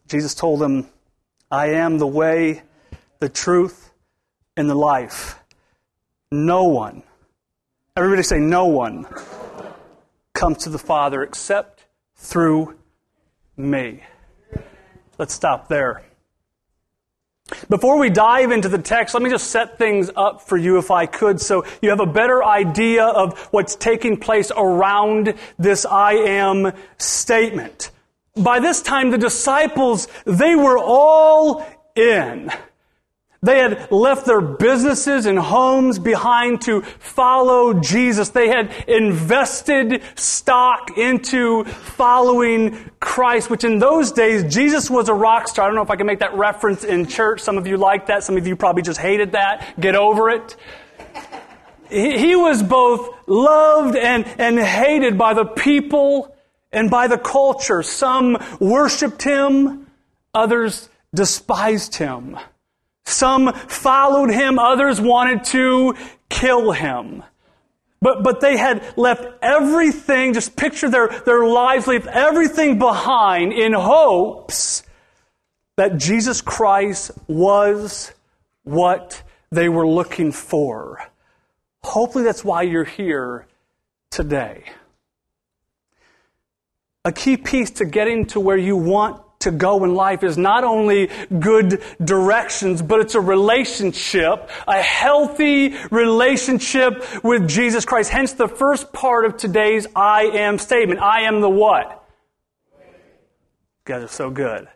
Jesus 0.09 0.35
told 0.35 0.61
them, 0.61 0.89
I 1.51 1.69
am 1.69 1.99
the 1.99 2.07
way, 2.07 2.63
the 3.21 3.29
truth, 3.29 3.91
and 4.57 4.69
the 4.69 4.75
life. 4.75 5.39
No 6.31 6.65
one, 6.65 7.03
everybody 7.97 8.23
say, 8.23 8.39
no 8.39 8.67
one 8.67 9.07
comes 10.35 10.59
to 10.65 10.71
the 10.71 10.79
Father 10.79 11.23
except 11.23 11.85
through 12.17 12.77
me. 13.57 14.03
Let's 15.19 15.35
stop 15.35 15.69
there. 15.69 16.08
Before 17.69 17.99
we 17.99 18.11
dive 18.11 18.53
into 18.53 18.69
the 18.69 18.79
text, 18.79 19.15
let 19.15 19.23
me 19.23 19.31
just 19.31 19.51
set 19.51 19.79
things 19.79 20.11
up 20.17 20.43
for 20.43 20.57
you 20.57 20.79
if 20.79 20.91
I 20.91 21.07
could 21.07 21.41
so 21.41 21.65
you 21.81 21.91
have 21.91 22.01
a 22.01 22.07
better 22.07 22.45
idea 22.45 23.05
of 23.05 23.39
what's 23.51 23.75
taking 23.75 24.19
place 24.19 24.53
around 24.55 25.35
this 25.59 25.87
I 25.87 26.13
am 26.13 26.73
statement. 26.99 27.91
By 28.37 28.61
this 28.61 28.83
time, 28.83 29.11
the 29.11 29.19
disciples, 29.19 30.09
they 30.25 30.55
were 30.55 30.79
all 30.79 31.67
in. 31.97 32.51
They 33.41 33.61
had 33.61 33.93
left 33.93 34.27
their 34.27 34.41
businesses 34.41 35.27
and 35.27 35.39
homes 35.39 36.01
behind 36.01 36.63
to 36.63 36.83
follow 36.83 37.73
Jesus. 37.73 38.31
They 38.31 38.49
had 38.49 38.73
invested 38.89 40.03
stock 40.17 40.99
into 40.99 41.63
following 41.65 42.91
Christ, 42.99 43.49
which 43.49 43.63
in 43.63 43.79
those 43.79 44.11
days, 44.11 44.53
Jesus 44.53 44.91
was 44.91 45.09
a 45.09 45.15
rock 45.15 45.47
star. 45.47 45.67
I 45.67 45.69
don't 45.69 45.77
know 45.77 45.83
if 45.83 45.91
I 45.91 45.97
can 45.97 46.07
make 46.07 46.19
that 46.19 46.35
reference 46.35 46.83
in 46.83 47.07
church. 47.07 47.41
Some 47.41 47.59
of 47.59 47.69
you 47.69 47.77
like 47.77 48.07
that. 48.07 48.25
Some 48.25 48.37
of 48.37 48.45
you 48.45 48.57
probably 48.57 48.83
just 48.83 48.99
hated 48.99 49.33
that. 49.33 49.79
Get 49.79 49.95
over 49.95 50.31
it. 50.31 50.57
He 51.91 52.35
was 52.35 52.63
both 52.63 53.09
loved 53.29 53.97
and, 53.97 54.27
and 54.39 54.59
hated 54.59 55.17
by 55.17 55.35
the 55.35 55.45
people 55.45 56.37
and 56.73 56.91
by 56.91 57.07
the 57.07 57.17
culture. 57.17 57.85
Some 57.85 58.37
worshiped 58.59 59.23
him. 59.23 59.87
Others 60.35 60.89
despised 61.15 61.95
him. 61.95 62.37
Some 63.09 63.53
followed 63.55 64.31
him, 64.31 64.59
others 64.59 65.01
wanted 65.01 65.45
to 65.45 65.97
kill 66.29 66.73
him. 66.73 67.23
But, 68.01 68.23
but 68.23 68.41
they 68.41 68.57
had 68.57 68.85
left 68.97 69.27
everything, 69.43 70.35
just 70.35 70.57
picture 70.57 70.91
their, 70.91 71.09
their 71.09 71.47
lives, 71.47 71.87
leave 71.87 72.07
everything 72.07 72.79
behind 72.79 73.53
in 73.53 73.73
hopes 73.73 74.83
that 75.77 75.97
Jesus 75.97 76.43
Christ 76.43 77.11
was 77.27 78.13
what 78.65 79.23
they 79.51 79.69
were 79.69 79.87
looking 79.87 80.31
for. 80.31 81.03
Hopefully 81.83 82.25
that's 82.25 82.45
why 82.45 82.63
you're 82.63 82.85
here 82.85 83.47
today. 84.11 84.65
A 87.05 87.13
key 87.13 87.39
piece 87.39 87.71
to 87.71 87.87
getting 87.87 88.27
to 88.27 88.41
where 88.41 88.57
you 88.57 88.77
want 88.77 89.23
to 89.41 89.51
go 89.51 89.85
in 89.85 89.95
life 89.95 90.25
is 90.25 90.37
not 90.37 90.65
only 90.65 91.09
good 91.39 91.83
directions, 92.03 92.83
but 92.83 93.01
it's 93.01 93.15
a 93.15 93.21
relationship, 93.21 94.51
a 94.67 94.83
healthy 94.83 95.77
relationship 95.91 97.05
with 97.25 97.49
Jesus 97.49 97.85
Christ. 97.85 98.11
Hence 98.11 98.33
the 98.33 98.49
first 98.49 98.93
part 98.93 99.25
of 99.25 99.37
today's 99.37 99.87
I 99.95 100.25
am 100.25 100.59
statement. 100.59 101.01
I 101.01 101.23
am 101.23 101.41
the 101.41 101.51
what? 101.51 102.05
You 102.81 103.95
guys 103.95 104.03
are 104.03 104.09
so 104.09 104.31
good. 104.31 104.69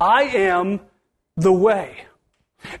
I 0.00 0.24
am 0.24 0.80
the 1.36 1.52
way. 1.52 2.06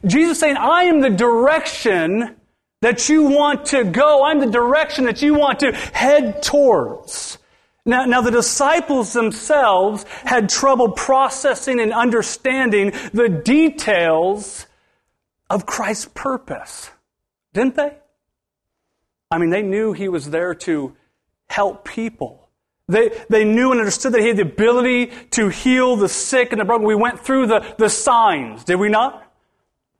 Jesus 0.04 0.40
saying, 0.40 0.56
I 0.56 0.84
am 0.84 1.00
the 1.00 1.10
direction 1.10 2.36
that 2.82 3.08
you 3.08 3.24
want 3.24 3.66
to 3.66 3.84
go. 3.84 4.24
I'm 4.24 4.40
the 4.40 4.50
direction 4.50 5.04
that 5.04 5.22
you 5.22 5.34
want 5.34 5.60
to 5.60 5.72
head 5.72 6.42
towards. 6.42 7.38
Now, 7.86 8.04
now 8.04 8.20
the 8.20 8.32
disciples 8.32 9.12
themselves 9.12 10.04
had 10.24 10.48
trouble 10.48 10.90
processing 10.90 11.80
and 11.80 11.92
understanding 11.92 12.92
the 13.14 13.28
details 13.28 14.66
of 15.48 15.64
Christ's 15.64 16.10
purpose. 16.12 16.90
Didn't 17.54 17.76
they? 17.76 17.96
I 19.30 19.38
mean, 19.38 19.50
they 19.50 19.62
knew 19.62 19.92
he 19.92 20.08
was 20.08 20.30
there 20.30 20.54
to 20.54 20.96
help 21.48 21.84
people. 21.84 22.48
They, 22.88 23.10
they 23.28 23.44
knew 23.44 23.70
and 23.70 23.80
understood 23.80 24.12
that 24.12 24.20
he 24.20 24.28
had 24.28 24.36
the 24.36 24.42
ability 24.42 25.06
to 25.32 25.48
heal 25.48 25.96
the 25.96 26.08
sick 26.08 26.52
and 26.52 26.60
the 26.60 26.64
broken. 26.64 26.86
We 26.86 26.94
went 26.94 27.20
through 27.20 27.46
the, 27.46 27.74
the 27.78 27.88
signs, 27.88 28.64
did 28.64 28.76
we 28.76 28.88
not? 28.88 29.25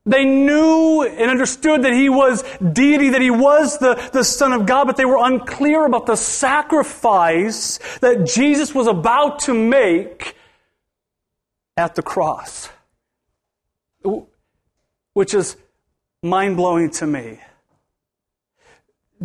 They 0.07 0.25
knew 0.25 1.03
and 1.03 1.31
understood 1.31 1.83
that 1.83 1.93
he 1.93 2.09
was 2.09 2.45
deity, 2.61 3.11
that 3.11 3.21
he 3.21 3.31
was 3.31 3.79
the, 3.79 3.95
the 4.13 4.23
Son 4.23 4.53
of 4.53 4.65
God, 4.65 4.87
but 4.87 4.97
they 4.97 5.05
were 5.05 5.19
unclear 5.21 5.85
about 5.85 6.07
the 6.07 6.15
sacrifice 6.15 7.79
that 8.01 8.25
Jesus 8.25 8.73
was 8.73 8.87
about 8.87 9.41
to 9.41 9.55
make 9.55 10.37
at 11.77 11.97
the 11.97 12.03
cross. 12.03 12.69
Which 15.13 15.35
is 15.35 15.57
mind 16.23 16.57
blowing 16.57 16.91
to 16.91 17.07
me. 17.07 17.41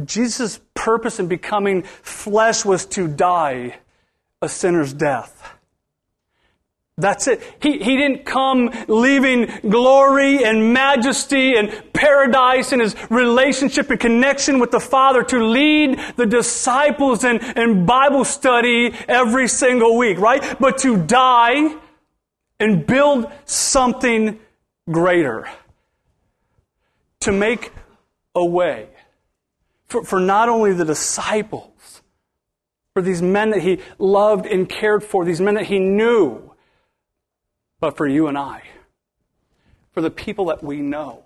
Jesus' 0.03 0.59
purpose 0.73 1.19
in 1.19 1.27
becoming 1.27 1.83
flesh 1.83 2.65
was 2.65 2.87
to 2.87 3.07
die 3.07 3.77
a 4.41 4.49
sinner's 4.49 4.93
death. 4.93 5.55
That's 6.97 7.27
it. 7.27 7.41
He, 7.61 7.79
he 7.79 7.97
didn't 7.97 8.25
come 8.25 8.69
leaving 8.87 9.49
glory 9.67 10.43
and 10.43 10.73
majesty 10.73 11.55
and 11.55 11.71
paradise 11.93 12.71
and 12.71 12.81
his 12.81 12.95
relationship 13.09 13.89
and 13.89 13.99
connection 13.99 14.59
with 14.59 14.71
the 14.71 14.79
Father 14.79 15.23
to 15.23 15.43
lead 15.43 15.99
the 16.17 16.25
disciples 16.25 17.23
in, 17.23 17.37
in 17.57 17.85
Bible 17.85 18.25
study 18.25 18.93
every 19.07 19.47
single 19.47 19.97
week, 19.97 20.19
right? 20.19 20.59
But 20.59 20.79
to 20.79 20.97
die 20.97 21.75
and 22.59 22.85
build 22.85 23.31
something 23.45 24.39
greater. 24.89 25.49
To 27.21 27.31
make 27.31 27.71
a 28.35 28.45
way 28.45 28.89
for, 29.87 30.03
for 30.03 30.19
not 30.19 30.49
only 30.49 30.73
the 30.73 30.85
disciples, 30.85 32.01
for 32.93 33.01
these 33.01 33.21
men 33.21 33.51
that 33.51 33.61
he 33.61 33.79
loved 33.97 34.45
and 34.45 34.67
cared 34.67 35.03
for, 35.03 35.23
these 35.23 35.39
men 35.41 35.55
that 35.55 35.65
he 35.65 35.79
knew 35.79 36.50
but 37.81 37.97
for 37.97 38.07
you 38.07 38.27
and 38.27 38.37
I, 38.37 38.61
for 39.91 40.01
the 40.01 40.11
people 40.11 40.45
that 40.45 40.63
we 40.63 40.77
know, 40.77 41.25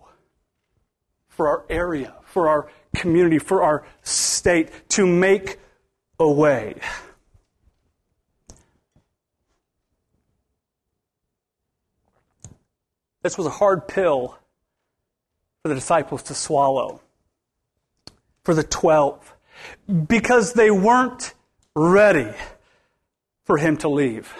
for 1.27 1.49
our 1.49 1.65
area, 1.69 2.15
for 2.23 2.47
our 2.47 2.71
community, 2.95 3.37
for 3.37 3.61
our 3.61 3.85
state, 4.01 4.71
to 4.89 5.05
make 5.05 5.59
a 6.17 6.31
way. 6.31 6.75
This 13.21 13.37
was 13.37 13.45
a 13.45 13.51
hard 13.51 13.87
pill 13.87 14.37
for 15.61 15.69
the 15.69 15.75
disciples 15.75 16.23
to 16.23 16.33
swallow, 16.33 17.01
for 18.43 18.53
the 18.53 18.63
12, 18.63 19.35
because 20.07 20.53
they 20.53 20.71
weren't 20.71 21.33
ready 21.75 22.31
for 23.43 23.57
him 23.57 23.75
to 23.77 23.89
leave 23.89 24.33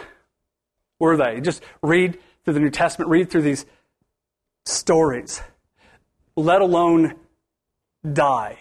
were 1.00 1.18
they? 1.18 1.42
Just 1.42 1.62
read 1.82 2.18
through 2.44 2.54
the 2.54 2.60
New 2.60 2.70
Testament, 2.70 3.10
read 3.10 3.30
through 3.30 3.42
these 3.42 3.66
stories, 4.66 5.42
let 6.36 6.62
alone 6.62 7.16
die. 8.14 8.58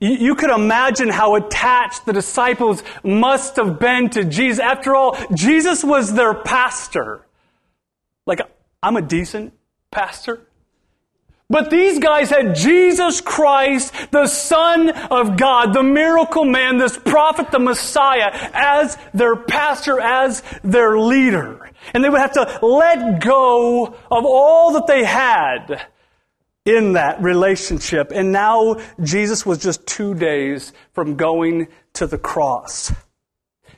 You, 0.00 0.34
could 0.34 0.50
imagine 0.50 1.08
how 1.08 1.34
attached 1.34 2.06
the 2.06 2.12
disciples 2.12 2.82
must 3.04 3.56
have 3.56 3.78
been 3.78 4.10
to 4.10 4.24
Jesus. 4.24 4.58
After 4.58 4.94
all, 4.94 5.16
Jesus 5.34 5.84
was 5.84 6.14
their 6.14 6.34
pastor. 6.34 7.26
Like, 8.26 8.40
I'm 8.82 8.96
a 8.96 9.02
decent 9.02 9.52
pastor. 9.90 10.40
But 11.52 11.68
these 11.68 11.98
guys 11.98 12.30
had 12.30 12.54
Jesus 12.54 13.20
Christ, 13.20 13.92
the 14.10 14.26
Son 14.26 14.88
of 14.88 15.36
God, 15.36 15.74
the 15.74 15.82
miracle 15.82 16.46
man, 16.46 16.78
this 16.78 16.96
prophet, 16.96 17.50
the 17.50 17.58
Messiah, 17.58 18.30
as 18.54 18.96
their 19.12 19.36
pastor, 19.36 20.00
as 20.00 20.42
their 20.64 20.98
leader. 20.98 21.70
And 21.92 22.02
they 22.02 22.08
would 22.08 22.22
have 22.22 22.32
to 22.32 22.58
let 22.62 23.22
go 23.22 23.84
of 23.84 24.24
all 24.24 24.72
that 24.72 24.86
they 24.86 25.04
had 25.04 25.88
in 26.64 26.94
that 26.94 27.20
relationship. 27.20 28.12
And 28.14 28.32
now 28.32 28.80
Jesus 29.02 29.44
was 29.44 29.58
just 29.58 29.86
two 29.86 30.14
days 30.14 30.72
from 30.94 31.16
going 31.16 31.68
to 31.92 32.06
the 32.06 32.16
cross. 32.16 32.94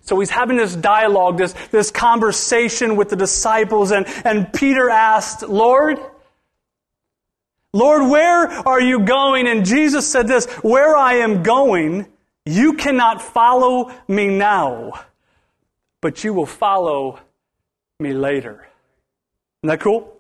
So 0.03 0.21
he's 0.21 0.31
having 0.31 0.59
this 0.59 0.77
dialogue, 0.77 1.39
this, 1.39 1.55
this 1.73 1.91
conversation 1.91 2.95
with 2.95 3.09
the 3.09 3.17
disciples, 3.17 3.91
and, 3.91 4.07
and 4.25 4.53
Peter 4.53 4.91
asked, 4.91 5.43
Lord, 5.43 5.99
Lord, 7.75 8.09
where 8.09 8.47
are 8.47 8.81
you 8.81 9.01
going? 9.01 9.49
And 9.49 9.67
Jesus 9.67 10.07
said 10.07 10.29
this, 10.29 10.47
where 10.63 10.97
I 10.97 11.15
am 11.15 11.43
going, 11.43 12.07
you 12.47 12.75
cannot 12.75 13.21
follow 13.21 13.93
me 14.07 14.29
now, 14.29 14.93
but 16.01 16.23
you 16.23 16.33
will 16.33 16.47
follow 16.47 17.19
me 17.99 18.13
later. 18.13 18.69
Isn't 19.63 19.71
that 19.71 19.81
cool? 19.81 20.17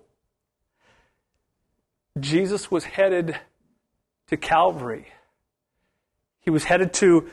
Jesus 2.19 2.73
was 2.73 2.83
headed 2.83 3.39
to 4.27 4.37
Calvary. 4.37 5.07
He 6.41 6.51
was 6.51 6.65
headed 6.65 6.93
to 6.95 7.31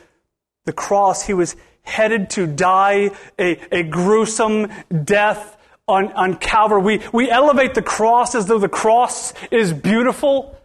the 0.66 0.72
cross. 0.72 1.26
He 1.26 1.34
was 1.34 1.56
headed 1.82 2.30
to 2.30 2.46
die 2.46 3.10
a, 3.40 3.58
a 3.74 3.82
gruesome 3.82 4.70
death 5.04 5.58
on, 5.92 6.12
on 6.12 6.36
Calvary. 6.36 6.82
We, 6.82 7.02
we 7.12 7.30
elevate 7.30 7.74
the 7.74 7.82
cross 7.82 8.34
as 8.34 8.46
though 8.46 8.58
the 8.58 8.68
cross 8.68 9.34
is 9.50 9.72
beautiful. 9.72 10.58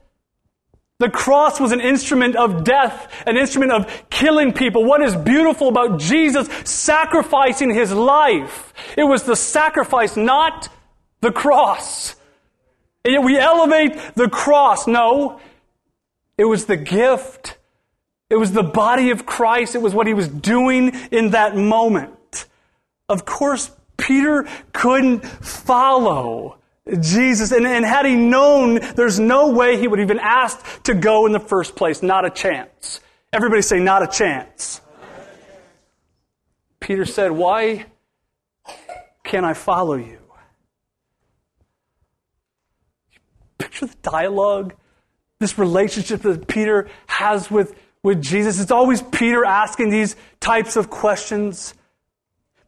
The 0.99 1.09
cross 1.09 1.59
was 1.59 1.71
an 1.71 1.81
instrument 1.81 2.35
of 2.35 2.63
death, 2.63 3.23
an 3.27 3.37
instrument 3.37 3.71
of 3.71 4.09
killing 4.09 4.51
people. 4.51 4.83
What 4.83 5.03
is 5.03 5.15
beautiful 5.15 5.67
about 5.67 5.99
Jesus 5.99 6.47
sacrificing 6.63 7.73
his 7.73 7.91
life? 7.91 8.73
It 8.97 9.03
was 9.03 9.23
the 9.23 9.35
sacrifice, 9.35 10.17
not 10.17 10.69
the 11.21 11.31
cross. 11.31 12.15
And 13.05 13.13
yet 13.13 13.23
we 13.23 13.37
elevate 13.37 14.15
the 14.15 14.27
cross. 14.27 14.87
No, 14.87 15.39
it 16.37 16.45
was 16.45 16.65
the 16.65 16.77
gift. 16.77 17.57
It 18.29 18.35
was 18.37 18.51
the 18.51 18.63
body 18.63 19.11
of 19.11 19.25
Christ. 19.25 19.75
It 19.75 19.81
was 19.81 19.93
what 19.93 20.07
he 20.07 20.13
was 20.13 20.27
doing 20.27 20.93
in 21.11 21.31
that 21.31 21.55
moment. 21.55 22.47
Of 23.07 23.23
course, 23.23 23.71
Peter 23.97 24.47
couldn't 24.73 25.25
follow 25.25 26.57
Jesus. 27.01 27.51
And, 27.51 27.65
and 27.65 27.85
had 27.85 28.05
he 28.05 28.15
known, 28.15 28.79
there's 28.95 29.19
no 29.19 29.49
way 29.49 29.77
he 29.77 29.87
would 29.87 29.99
have 29.99 30.07
been 30.07 30.19
asked 30.19 30.85
to 30.85 30.93
go 30.93 31.25
in 31.25 31.31
the 31.31 31.39
first 31.39 31.75
place. 31.75 32.01
Not 32.01 32.25
a 32.25 32.29
chance. 32.29 33.01
Everybody 33.33 33.61
say, 33.61 33.79
not 33.79 34.03
a 34.03 34.07
chance. 34.07 34.81
Peter 36.79 37.05
said, 37.05 37.31
Why 37.31 37.85
can't 39.23 39.45
I 39.45 39.53
follow 39.53 39.95
you? 39.95 40.19
Picture 43.57 43.87
the 43.87 43.95
dialogue, 44.01 44.73
this 45.39 45.57
relationship 45.57 46.21
that 46.21 46.47
Peter 46.47 46.87
has 47.07 47.51
with, 47.51 47.75
with 48.03 48.21
Jesus. 48.21 48.61
It's 48.61 48.71
always 48.71 49.01
Peter 49.01 49.43
asking 49.43 49.89
these 49.89 50.15
types 50.39 50.77
of 50.77 50.89
questions. 50.89 51.73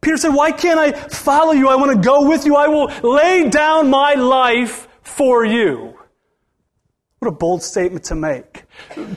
Peter 0.01 0.18
said, 0.18 0.34
Why 0.34 0.51
can't 0.51 0.79
I 0.79 0.91
follow 0.91 1.51
you? 1.51 1.68
I 1.70 1.75
want 1.75 1.91
to 1.91 2.08
go 2.08 2.27
with 2.27 2.46
you. 2.46 2.56
I 2.56 2.68
will 2.68 2.88
lay 3.03 3.50
down 3.50 3.89
my 3.89 4.13
life 4.13 4.88
for 5.01 5.46
you. 5.46 5.98
What 7.20 7.27
a 7.27 7.32
bold 7.32 7.62
statement 7.62 8.06
to 8.06 8.15
make. 8.15 8.63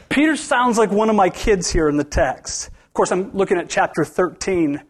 Peter 0.08 0.34
sounds 0.34 0.76
like 0.76 0.90
one 0.90 1.08
of 1.08 1.14
my 1.14 1.30
kids 1.30 1.70
here 1.70 1.88
in 1.88 1.96
the 1.96 2.04
text. 2.04 2.68
Of 2.68 2.92
course, 2.94 3.12
I'm 3.12 3.32
looking 3.32 3.58
at 3.58 3.70
chapter 3.70 4.04
13. 4.04 4.82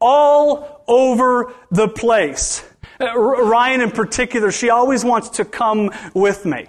All 0.00 0.82
over 0.88 1.54
the 1.70 1.88
place. 1.88 2.68
Uh, 3.00 3.16
Ryan, 3.16 3.80
in 3.80 3.90
particular, 3.92 4.50
she 4.50 4.70
always 4.70 5.04
wants 5.04 5.28
to 5.30 5.44
come 5.44 5.92
with 6.14 6.44
me. 6.44 6.66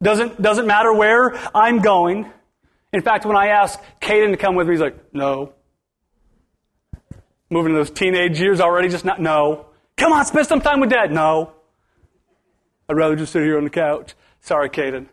Doesn't, 0.00 0.40
doesn't 0.40 0.68
matter 0.68 0.92
where 0.92 1.36
I'm 1.52 1.80
going. 1.80 2.30
In 2.92 3.02
fact, 3.02 3.26
when 3.26 3.36
I 3.36 3.48
ask 3.48 3.80
Caden 4.00 4.30
to 4.30 4.36
come 4.36 4.54
with 4.54 4.68
me, 4.68 4.74
he's 4.74 4.80
like, 4.80 5.12
no 5.12 5.52
moving 7.52 7.72
to 7.72 7.78
those 7.78 7.90
teenage 7.90 8.40
years 8.40 8.60
already, 8.60 8.88
just 8.88 9.04
not, 9.04 9.20
no. 9.20 9.66
Come 9.96 10.12
on, 10.12 10.24
spend 10.24 10.46
some 10.46 10.60
time 10.60 10.80
with 10.80 10.90
dad. 10.90 11.12
No. 11.12 11.52
I'd 12.88 12.96
rather 12.96 13.14
just 13.14 13.32
sit 13.32 13.42
here 13.42 13.58
on 13.58 13.64
the 13.64 13.70
couch. 13.70 14.14
Sorry, 14.40 14.70
Caden. 14.70 15.06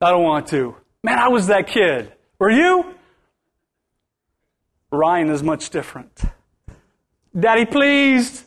I 0.00 0.10
don't 0.10 0.22
want 0.22 0.48
to. 0.48 0.76
Man, 1.02 1.18
I 1.18 1.28
was 1.28 1.48
that 1.48 1.66
kid. 1.66 2.12
Were 2.38 2.50
you? 2.50 2.94
Ryan 4.90 5.30
is 5.30 5.42
much 5.42 5.70
different. 5.70 6.22
Daddy, 7.38 7.64
please. 7.64 8.44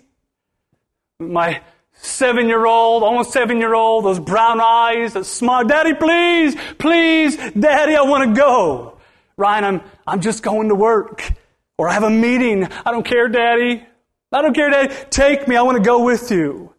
My 1.20 1.62
seven 1.94 2.48
year 2.48 2.66
old, 2.66 3.04
almost 3.04 3.32
seven 3.32 3.58
year 3.58 3.74
old, 3.74 4.06
those 4.06 4.20
brown 4.20 4.62
eyes, 4.62 5.14
that 5.14 5.26
smile. 5.26 5.66
Daddy, 5.66 5.94
please, 5.94 6.56
please, 6.78 7.38
Daddy, 7.38 7.96
I 7.96 8.02
want 8.04 8.30
to 8.30 8.40
go. 8.40 8.98
Ryan, 9.36 9.64
I'm, 9.64 9.82
I'm 10.08 10.22
just 10.22 10.42
going 10.42 10.70
to 10.70 10.76
work. 10.76 11.30
Or 11.78 11.88
I 11.90 11.94
have 11.94 12.04
a 12.04 12.10
meeting. 12.10 12.64
I 12.64 12.92
don't 12.92 13.06
care, 13.06 13.28
Daddy. 13.28 13.86
I 14.32 14.42
don't 14.42 14.54
care, 14.54 14.70
Daddy. 14.70 14.96
Take 15.10 15.48
me. 15.48 15.56
I 15.56 15.62
want 15.62 15.78
to 15.78 15.84
go 15.84 16.04
with 16.04 16.32
you. 16.32 16.74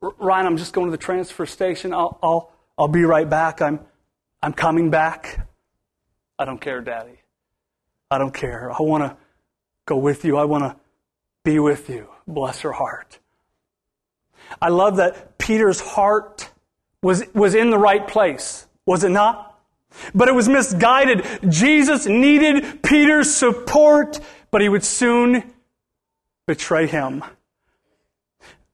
Ryan, 0.00 0.46
I'm 0.46 0.56
just 0.56 0.72
going 0.74 0.86
to 0.86 0.90
the 0.90 1.02
transfer 1.02 1.46
station. 1.46 1.92
I'll, 1.92 2.18
I'll, 2.22 2.52
I'll 2.78 2.88
be 2.88 3.04
right 3.04 3.28
back. 3.28 3.62
I'm, 3.62 3.80
I'm 4.42 4.52
coming 4.52 4.90
back. 4.90 5.48
I 6.38 6.44
don't 6.44 6.60
care, 6.60 6.82
Daddy. 6.82 7.20
I 8.10 8.18
don't 8.18 8.34
care. 8.34 8.70
I 8.70 8.82
want 8.82 9.02
to 9.02 9.16
go 9.86 9.96
with 9.96 10.24
you. 10.24 10.36
I 10.36 10.44
want 10.44 10.64
to 10.64 10.76
be 11.42 11.58
with 11.58 11.88
you. 11.88 12.08
Bless 12.28 12.60
her 12.60 12.72
heart. 12.72 13.18
I 14.60 14.68
love 14.68 14.96
that 14.96 15.38
Peter's 15.38 15.80
heart 15.80 16.50
was, 17.02 17.24
was 17.34 17.54
in 17.54 17.70
the 17.70 17.78
right 17.78 18.06
place. 18.06 18.66
Was 18.86 19.04
it 19.04 19.10
not? 19.10 19.53
But 20.14 20.28
it 20.28 20.34
was 20.34 20.48
misguided. 20.48 21.24
Jesus 21.48 22.06
needed 22.06 22.82
Peter's 22.82 23.34
support, 23.34 24.20
but 24.50 24.60
he 24.60 24.68
would 24.68 24.84
soon 24.84 25.42
betray 26.46 26.86
him. 26.86 27.24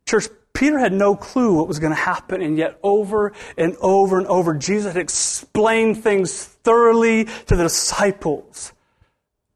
Church, 0.07 0.27
Peter 0.53 0.79
had 0.79 0.93
no 0.93 1.15
clue 1.15 1.55
what 1.55 1.69
was 1.69 1.79
going 1.79 1.93
to 1.93 1.99
happen, 1.99 2.43
and 2.43 2.59
yet 2.59 2.79
over 2.83 3.33
and 3.57 3.77
over 3.81 4.19
and 4.19 4.27
over, 4.27 4.55
Jesus 4.55 4.93
had 4.93 5.01
explained 5.01 6.03
things 6.03 6.45
thoroughly 6.45 7.25
to 7.25 7.57
the 7.57 7.63
disciples. 7.63 8.73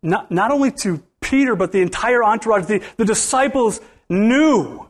Not, 0.03 0.31
not 0.31 0.51
only 0.51 0.71
to 0.71 1.03
Peter, 1.21 1.57
but 1.57 1.73
the 1.73 1.81
entire 1.81 2.23
entourage. 2.23 2.67
The, 2.67 2.83
the 2.97 3.05
disciples 3.05 3.81
knew 4.09 4.87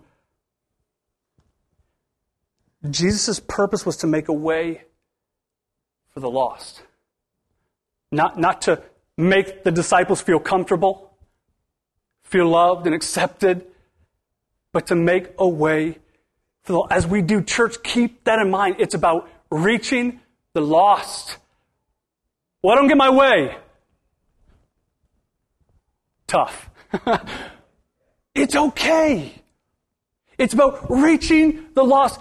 Jesus' 2.91 3.41
purpose 3.41 3.87
was 3.87 3.99
to 3.99 4.07
make 4.07 4.29
a 4.29 4.33
way 4.33 4.83
for 6.14 6.20
the 6.20 6.31
lost. 6.31 6.83
Not, 8.11 8.38
not 8.38 8.62
to 8.62 8.83
make 9.16 9.64
the 9.64 9.72
disciples 9.72 10.22
feel 10.22 10.38
comfortable, 10.38 11.12
feel 12.22 12.48
loved 12.48 12.87
and 12.87 12.94
accepted, 12.94 13.66
but 14.72 14.87
to 14.87 14.94
make 14.94 15.33
a 15.38 15.48
way 15.48 15.98
for 16.62 16.72
the, 16.72 16.94
as 16.94 17.07
we 17.07 17.20
do 17.20 17.42
church, 17.42 17.83
keep 17.83 18.24
that 18.24 18.38
in 18.38 18.50
mind. 18.50 18.77
It's 18.79 18.94
about 18.94 19.29
reaching 19.50 20.20
the 20.55 20.62
lost. 20.62 21.37
Well, 22.62 22.72
I 22.72 22.77
don't 22.77 22.88
get 22.88 22.96
my 22.96 23.11
way. 23.11 23.57
Tough. 26.27 26.70
it's 28.35 28.57
okay. 28.57 29.35
It's 30.38 30.55
about 30.55 30.90
reaching 30.90 31.66
the 31.74 31.85
lost. 31.85 32.20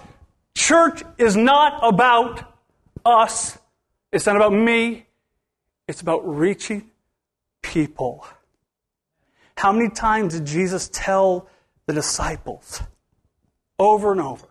Church 0.54 1.02
is 1.16 1.36
not 1.36 1.80
about 1.82 2.54
us. 3.04 3.58
It's 4.14 4.26
not 4.26 4.36
about 4.36 4.52
me. 4.52 5.06
It's 5.88 6.00
about 6.00 6.20
reaching 6.20 6.88
people. 7.62 8.24
How 9.56 9.72
many 9.72 9.90
times 9.90 10.34
did 10.34 10.46
Jesus 10.46 10.88
tell 10.92 11.48
the 11.86 11.92
disciples 11.92 12.80
over 13.76 14.12
and 14.12 14.20
over? 14.20 14.46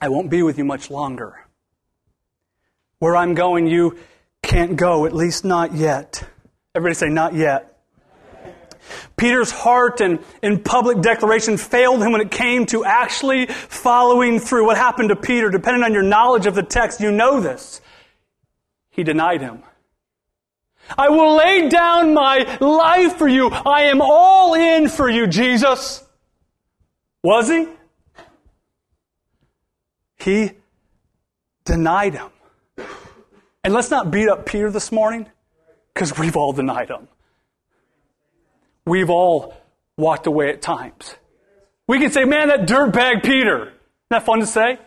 I 0.00 0.08
won't 0.08 0.30
be 0.30 0.42
with 0.42 0.58
you 0.58 0.64
much 0.64 0.90
longer. 0.90 1.46
Where 2.98 3.14
I'm 3.14 3.34
going, 3.34 3.68
you 3.68 3.98
can't 4.42 4.74
go, 4.74 5.06
at 5.06 5.12
least 5.12 5.44
not 5.44 5.74
yet. 5.74 6.28
Everybody 6.74 6.94
say, 6.96 7.08
not 7.08 7.34
yet. 7.34 7.75
Peter's 9.16 9.50
heart 9.50 10.00
and, 10.00 10.18
and 10.42 10.64
public 10.64 11.00
declaration 11.00 11.56
failed 11.56 12.02
him 12.02 12.12
when 12.12 12.20
it 12.20 12.30
came 12.30 12.66
to 12.66 12.84
actually 12.84 13.46
following 13.46 14.38
through. 14.38 14.66
What 14.66 14.76
happened 14.76 15.08
to 15.08 15.16
Peter? 15.16 15.50
Depending 15.50 15.82
on 15.82 15.92
your 15.92 16.02
knowledge 16.02 16.46
of 16.46 16.54
the 16.54 16.62
text, 16.62 17.00
you 17.00 17.10
know 17.10 17.40
this. 17.40 17.80
He 18.90 19.02
denied 19.02 19.40
him. 19.40 19.62
I 20.96 21.08
will 21.08 21.36
lay 21.36 21.68
down 21.68 22.14
my 22.14 22.58
life 22.60 23.16
for 23.16 23.26
you. 23.26 23.48
I 23.48 23.84
am 23.84 24.00
all 24.00 24.54
in 24.54 24.88
for 24.88 25.10
you, 25.10 25.26
Jesus. 25.26 26.04
Was 27.22 27.48
he? 27.48 27.66
He 30.18 30.52
denied 31.64 32.14
him. 32.14 32.30
And 33.64 33.74
let's 33.74 33.90
not 33.90 34.12
beat 34.12 34.28
up 34.28 34.46
Peter 34.46 34.70
this 34.70 34.92
morning, 34.92 35.26
because 35.92 36.16
we've 36.16 36.36
all 36.36 36.52
denied 36.52 36.88
him. 36.88 37.08
We've 38.86 39.10
all 39.10 39.56
walked 39.96 40.28
away 40.28 40.48
at 40.50 40.62
times. 40.62 41.16
We 41.88 41.98
can 41.98 42.10
say, 42.10 42.24
man, 42.24 42.48
that 42.48 42.68
dirtbag 42.68 43.24
Peter. 43.24 43.62
Isn't 43.62 43.74
that 44.10 44.24
fun 44.24 44.38
to 44.38 44.46
say? 44.46 44.78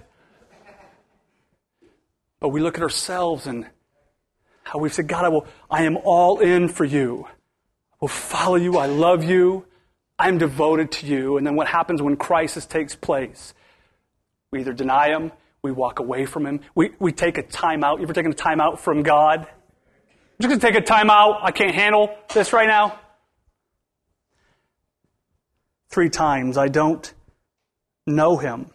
But 2.40 2.50
we 2.50 2.62
look 2.62 2.78
at 2.78 2.82
ourselves 2.82 3.46
and 3.46 3.68
how 4.64 4.80
we've 4.80 4.94
said, 4.94 5.10
God, 5.10 5.26
I 5.26 5.30
will, 5.30 5.46
I 5.70 5.84
am 5.84 5.98
all 5.98 6.40
in 6.40 6.70
for 6.70 6.86
you. 6.86 7.26
I 7.28 7.98
will 8.00 8.08
follow 8.08 8.56
you. 8.56 8.78
I 8.78 8.86
love 8.86 9.26
you. 9.26 9.66
I'm 10.18 10.38
devoted 10.38 10.92
to 10.94 11.06
you. 11.06 11.38
And 11.38 11.46
then 11.46 11.56
what 11.56 11.68
happens 11.68 12.02
when 12.02 12.16
crisis 12.16 12.66
takes 12.66 12.96
place? 12.96 13.54
We 14.52 14.62
either 14.62 14.74
deny 14.74 15.10
him, 15.10 15.34
we 15.62 15.72
walk 15.72 16.00
away 16.00 16.26
from 16.26 16.46
him, 16.46 16.62
we, 16.74 16.92
we 17.00 17.12
take 17.12 17.38
a 17.38 17.44
time 17.44 17.84
out. 17.84 18.00
You 18.00 18.04
ever 18.04 18.14
taken 18.14 18.32
a 18.32 18.36
time 18.36 18.62
out 18.62 18.80
from 18.80 19.04
God? 19.04 19.40
I'm 19.42 20.42
just 20.42 20.50
going 20.50 20.60
to 20.60 20.66
take 20.66 20.76
a 20.76 20.86
time 20.86 21.10
out. 21.10 21.40
I 21.44 21.52
can't 21.52 21.76
handle 21.76 22.16
this 22.34 22.54
right 22.54 22.68
now 22.68 22.98
three 25.90 26.10
times. 26.10 26.58
I 26.58 26.68
don't 26.68 27.14
know 28.06 28.38
him. 28.38 28.72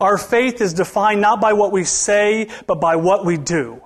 Our 0.00 0.16
faith 0.16 0.60
is 0.60 0.74
defined 0.74 1.20
not 1.20 1.40
by 1.40 1.54
what 1.54 1.72
we 1.72 1.84
say, 1.84 2.48
but 2.66 2.80
by 2.80 2.96
what 2.96 3.24
we 3.24 3.36
do. 3.36 3.80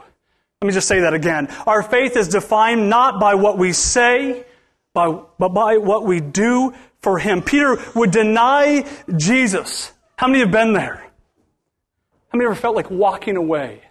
Let 0.61 0.69
me 0.69 0.73
just 0.73 0.89
say 0.89 1.01
that 1.01 1.15
again. 1.15 1.49
Our 1.67 1.83
faith 1.83 2.17
is 2.17 2.29
defined 2.29 2.89
not 2.89 3.21
by 3.21 3.35
what 3.35 3.59
we 3.59 3.73
say, 3.73 4.45
but 4.93 5.39
by 5.39 5.77
what 5.77 6.05
we 6.05 6.21
do 6.21 6.75
for 7.01 7.19
Him. 7.19 7.43
Peter 7.43 7.77
would 7.95 8.11
deny 8.11 8.89
Jesus. 9.17 9.93
How 10.17 10.27
many 10.27 10.41
have 10.41 10.51
been 10.51 10.73
there? 10.73 11.07
How 12.29 12.39
many 12.39 12.47
ever 12.47 12.55
felt 12.55 12.75
like 12.75 12.91
walking 12.91 13.37
away 13.37 13.83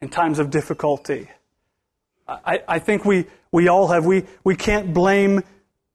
in 0.00 0.08
times 0.08 0.38
of 0.38 0.50
difficulty? 0.50 1.30
I, 2.26 2.62
I 2.66 2.78
think 2.78 3.04
we, 3.04 3.26
we 3.52 3.68
all 3.68 3.88
have. 3.88 4.06
We, 4.06 4.24
we 4.42 4.56
can't 4.56 4.94
blame 4.94 5.42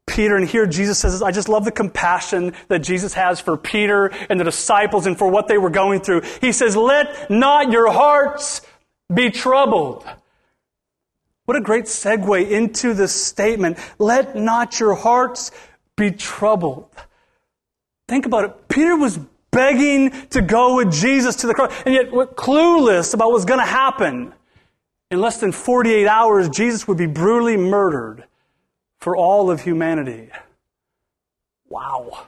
Peter. 0.09 0.35
And 0.35 0.47
here 0.47 0.65
Jesus 0.65 0.99
says, 0.99 1.21
I 1.21 1.31
just 1.31 1.47
love 1.47 1.63
the 1.63 1.71
compassion 1.71 2.53
that 2.67 2.79
Jesus 2.79 3.13
has 3.13 3.39
for 3.39 3.55
Peter 3.55 4.07
and 4.29 4.39
the 4.39 4.43
disciples 4.43 5.05
and 5.05 5.17
for 5.17 5.29
what 5.29 5.47
they 5.47 5.57
were 5.57 5.69
going 5.69 6.01
through. 6.01 6.23
He 6.41 6.51
says, 6.51 6.75
Let 6.75 7.29
not 7.29 7.71
your 7.71 7.91
hearts 7.91 8.61
be 9.13 9.29
troubled. 9.29 10.05
What 11.45 11.57
a 11.57 11.61
great 11.61 11.85
segue 11.85 12.49
into 12.49 12.93
this 12.93 13.13
statement. 13.13 13.77
Let 13.97 14.35
not 14.35 14.79
your 14.79 14.95
hearts 14.95 15.51
be 15.95 16.11
troubled. 16.11 16.89
Think 18.07 18.25
about 18.25 18.45
it. 18.45 18.67
Peter 18.67 18.95
was 18.95 19.19
begging 19.51 20.11
to 20.29 20.41
go 20.41 20.75
with 20.75 20.91
Jesus 20.91 21.37
to 21.37 21.47
the 21.47 21.53
cross, 21.53 21.73
and 21.85 21.93
yet 21.93 22.11
clueless 22.11 23.13
about 23.13 23.31
what's 23.31 23.45
going 23.45 23.59
to 23.59 23.65
happen. 23.65 24.33
In 25.11 25.19
less 25.19 25.39
than 25.39 25.51
48 25.51 26.07
hours, 26.07 26.49
Jesus 26.49 26.87
would 26.87 26.97
be 26.97 27.07
brutally 27.07 27.57
murdered 27.57 28.25
for 28.99 29.15
all 29.15 29.49
of 29.49 29.61
humanity. 29.61 30.29
Wow. 31.67 32.27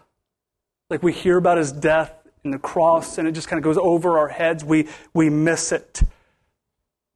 Like 0.89 1.03
we 1.03 1.13
hear 1.13 1.37
about 1.37 1.57
his 1.57 1.71
death 1.71 2.13
in 2.43 2.51
the 2.51 2.59
cross, 2.59 3.17
and 3.17 3.27
it 3.27 3.33
just 3.33 3.47
kind 3.47 3.57
of 3.59 3.63
goes 3.63 3.77
over 3.77 4.17
our 4.17 4.27
heads. 4.27 4.63
We, 4.63 4.87
we 5.13 5.29
miss 5.29 5.71
it. 5.71 6.01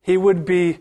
He 0.02 0.18
would 0.18 0.46
be 0.46 0.80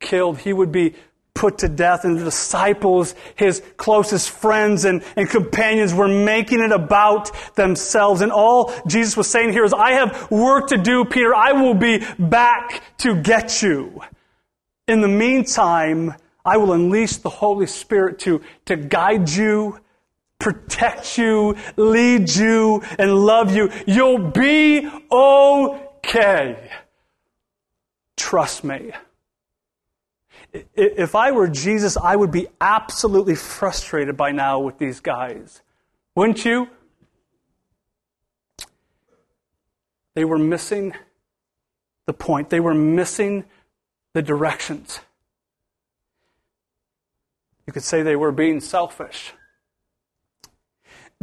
killed. 0.00 0.38
He 0.38 0.52
would 0.52 0.72
be 0.72 0.94
put 1.34 1.58
to 1.58 1.68
death, 1.68 2.04
and 2.04 2.18
the 2.18 2.24
disciples, 2.24 3.14
his 3.36 3.62
closest 3.76 4.30
friends 4.30 4.84
and, 4.84 5.02
and 5.16 5.28
companions, 5.28 5.94
were 5.94 6.08
making 6.08 6.60
it 6.60 6.72
about 6.72 7.30
themselves. 7.54 8.20
And 8.20 8.30
all 8.30 8.72
Jesus 8.86 9.16
was 9.16 9.28
saying 9.30 9.52
here 9.52 9.64
is, 9.64 9.72
I 9.72 9.92
have 9.92 10.30
work 10.30 10.68
to 10.68 10.76
do, 10.76 11.04
Peter. 11.04 11.34
I 11.34 11.52
will 11.52 11.74
be 11.74 12.04
back 12.18 12.82
to 12.98 13.14
get 13.14 13.62
you. 13.62 14.02
In 14.86 15.00
the 15.00 15.08
meantime, 15.08 16.14
I 16.44 16.56
will 16.56 16.72
unleash 16.72 17.16
the 17.16 17.30
Holy 17.30 17.66
Spirit 17.66 18.18
to, 18.20 18.42
to 18.66 18.76
guide 18.76 19.30
you, 19.30 19.78
protect 20.38 21.16
you, 21.16 21.56
lead 21.76 22.34
you, 22.34 22.82
and 22.98 23.14
love 23.14 23.54
you. 23.54 23.70
You'll 23.86 24.30
be 24.30 24.90
okay. 25.10 26.70
Trust 28.16 28.64
me. 28.64 28.92
If 30.74 31.14
I 31.14 31.30
were 31.30 31.48
Jesus, 31.48 31.96
I 31.96 32.16
would 32.16 32.30
be 32.30 32.48
absolutely 32.60 33.36
frustrated 33.36 34.16
by 34.16 34.32
now 34.32 34.58
with 34.58 34.78
these 34.78 35.00
guys. 35.00 35.62
Wouldn't 36.14 36.44
you? 36.44 36.68
They 40.14 40.24
were 40.24 40.38
missing 40.38 40.92
the 42.04 42.12
point. 42.12 42.50
They 42.50 42.60
were 42.60 42.74
missing 42.74 43.44
the 44.12 44.20
directions. 44.20 45.00
You 47.72 47.80
could 47.80 47.84
say 47.84 48.02
they 48.02 48.16
were 48.16 48.32
being 48.32 48.60
selfish. 48.60 49.32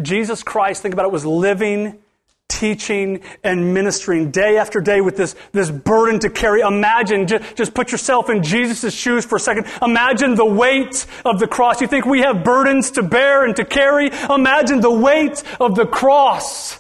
Jesus 0.02 0.42
Christ, 0.42 0.82
think 0.82 0.96
about 0.96 1.06
it, 1.06 1.12
was 1.12 1.24
living 1.24 2.00
teaching 2.48 3.22
and 3.44 3.76
ministering 3.76 4.32
day 4.32 4.58
after 4.58 4.82
day 4.82 5.00
with 5.00 5.16
this, 5.16 5.36
this 5.52 5.70
burden 5.70 6.20
to 6.22 6.30
carry. 6.32 6.62
Imagine, 6.62 7.28
just, 7.28 7.56
just 7.56 7.76
put 7.76 7.92
yourself 7.92 8.32
in 8.32 8.42
Jesus' 8.42 8.96
shoes 8.96 9.26
for 9.26 9.36
a 9.36 9.40
second. 9.40 9.68
Imagine 9.84 10.34
the 10.34 10.44
weight 10.44 11.06
of 11.24 11.38
the 11.38 11.46
cross. 11.46 11.82
You 11.82 11.88
think 11.88 12.08
we 12.08 12.22
have 12.22 12.44
burdens 12.44 12.90
to 12.92 13.04
bear 13.04 13.46
and 13.46 13.56
to 13.58 13.64
carry? 13.64 14.10
Imagine 14.28 14.82
the 14.82 14.90
weight 14.90 15.44
of 15.60 15.76
the 15.76 15.86
cross. 15.86 16.80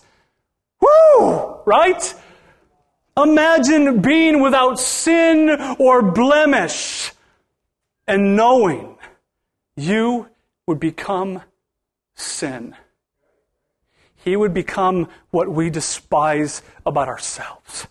Woo! 0.82 1.60
Right? 1.67 2.15
Imagine 3.15 4.01
being 4.01 4.41
without 4.41 4.79
sin 4.79 5.75
or 5.77 6.01
blemish 6.01 7.12
and 8.08 8.36
knowing 8.36 8.95
you 9.80 10.28
would 10.68 10.80
become 10.80 11.42
sin 12.15 12.76
he 14.24 14.36
would 14.36 14.54
become 14.54 15.10
what 15.32 15.50
we 15.50 15.70
despise 15.70 16.62
about 16.86 17.08
ourselves. 17.08 17.88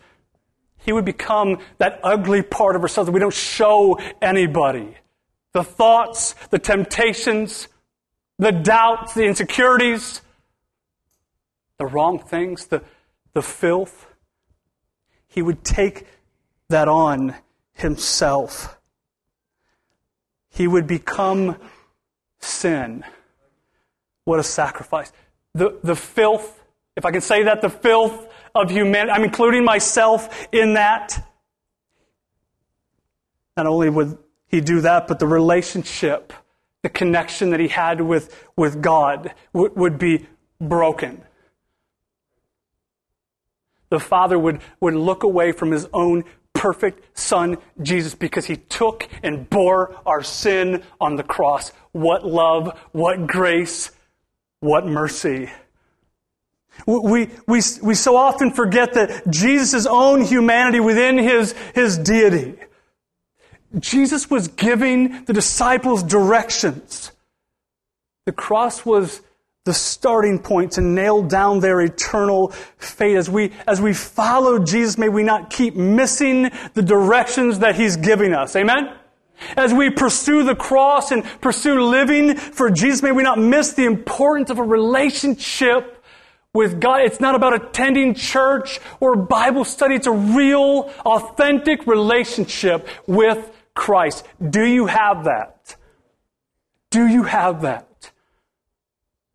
He 0.77 0.92
would 0.92 1.05
become 1.05 1.59
that 1.79 2.01
ugly 2.03 2.42
part 2.42 2.77
of 2.77 2.83
ourselves 2.83 3.07
that 3.07 3.12
we 3.12 3.20
don't 3.20 3.33
show 3.33 3.98
anybody. 4.20 4.96
The 5.53 5.64
thoughts, 5.64 6.35
the 6.51 6.59
temptations, 6.59 7.68
the 8.38 8.53
doubts, 8.53 9.14
the 9.14 9.24
insecurities, 9.24 10.20
the 11.79 11.87
wrong 11.87 12.18
things, 12.18 12.66
the, 12.66 12.83
the 13.33 13.42
filth. 13.42 14.07
He 15.29 15.40
would 15.40 15.64
take 15.64 16.07
that 16.68 16.88
on 16.88 17.35
himself. 17.72 18.79
He 20.51 20.68
would 20.68 20.87
become 20.87 21.57
sin. 22.40 23.05
What 24.24 24.38
a 24.38 24.42
sacrifice 24.42 25.12
the, 25.55 25.79
the 25.83 25.96
filth, 25.96 26.62
if 26.96 27.05
I 27.05 27.11
can 27.11 27.20
say 27.20 27.44
that, 27.44 27.61
the 27.61 27.70
filth 27.70 28.27
of 28.55 28.70
humanity. 28.70 29.11
I'm 29.12 29.24
including 29.24 29.64
myself 29.64 30.48
in 30.53 30.74
that. 30.74 31.24
Not 33.57 33.66
only 33.66 33.90
would 33.90 34.18
he 34.46 34.61
do 34.61 34.81
that, 34.83 35.09
but 35.09 35.18
the 35.18 35.27
relationship, 35.27 36.33
the 36.83 36.88
connection 36.88 37.51
that 37.51 37.61
he 37.61 37.68
had 37.68 38.01
with, 38.01 38.46
with 38.57 38.81
God 38.81 39.35
would, 39.53 39.77
would 39.77 39.98
be 39.98 40.27
broken. 40.61 41.22
The 43.90 44.01
Father 44.01 44.38
would, 44.38 44.61
would 44.81 44.94
look 44.94 45.22
away 45.22 45.53
from 45.53 45.70
his 45.70 45.88
own 45.92 46.24
perfect 46.59 47.16
Son, 47.16 47.57
Jesus, 47.81 48.16
because 48.16 48.47
he 48.47 48.57
took 48.57 49.09
and 49.23 49.49
bore 49.49 49.94
our 50.05 50.25
sin 50.25 50.83
on 51.01 51.14
the 51.14 51.23
cross. 51.23 51.71
What 51.92 52.27
love, 52.27 52.77
what 52.90 53.29
grace, 53.29 53.92
what 54.59 54.85
mercy. 54.85 55.51
We, 56.85 57.31
we, 57.47 57.61
we 57.83 57.94
so 57.94 58.16
often 58.16 58.51
forget 58.51 58.94
that 58.94 59.31
Jesus' 59.31 59.87
own 59.87 60.23
humanity 60.23 60.81
within 60.81 61.16
his, 61.16 61.55
his 61.77 61.97
deity. 61.97 62.57
Jesus 63.79 64.29
was 64.29 64.49
giving 64.49 65.25
the 65.27 65.33
disciples 65.33 66.03
directions. 66.03 67.12
The 68.27 68.33
cross 68.33 68.85
was 68.85 69.21
the 69.68 69.74
starting 69.74 70.38
point 70.38 70.72
to 70.72 70.81
nail 70.81 71.22
down 71.22 71.61
their 71.61 71.83
eternal 71.83 72.48
fate. 72.78 73.16
As 73.16 73.28
we, 73.28 73.52
as 73.66 73.83
we 73.83 73.92
follow 73.92 74.59
Jesus, 74.59 74.96
may 74.96 75.11
we 75.11 75.22
not 75.22 75.50
keep 75.50 75.76
missing 75.76 76.50
the 76.72 76.83
directions 76.83 77.59
that 77.59 77.76
he's 77.76 77.98
giving 77.98 78.33
us. 78.33 78.57
Amen? 78.57 78.94
As 79.59 79.74
we 79.74 79.90
pursue 79.90 80.42
the 80.42 80.57
cross 80.57 81.12
and 81.12 81.22
pursue 81.42 81.83
living 81.83 82.35
for 82.37 82.70
Jesus, 82.70 83.02
may 83.02 83.12
we 83.12 83.22
not 83.22 83.38
miss 83.38 83.74
the 83.74 83.85
importance 83.85 84.48
of 84.48 84.59
a 84.59 84.62
relationship 84.62 86.02
with 86.54 86.81
God. 86.81 87.02
It's 87.02 87.20
not 87.20 87.35
about 87.35 87.52
attending 87.52 88.14
church 88.14 88.81
or 89.00 89.16
Bible 89.16 89.66
study. 89.66 89.96
It's 89.96 90.07
a 90.07 90.12
real, 90.12 90.90
authentic 91.04 91.87
relationship 91.87 92.88
with 93.07 93.52
Christ. 93.74 94.26
Do 94.50 94.64
you 94.64 94.87
have 94.87 95.24
that? 95.24 95.76
Do 96.90 97.07
you 97.07 97.24
have 97.24 97.61
that? 97.62 97.88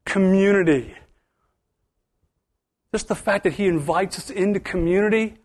Community. 0.05 0.95
Just 2.91 3.07
the 3.07 3.15
fact 3.15 3.43
that 3.45 3.53
He 3.53 3.67
invites 3.67 4.17
us 4.17 4.29
into 4.29 4.59
community. 4.59 5.35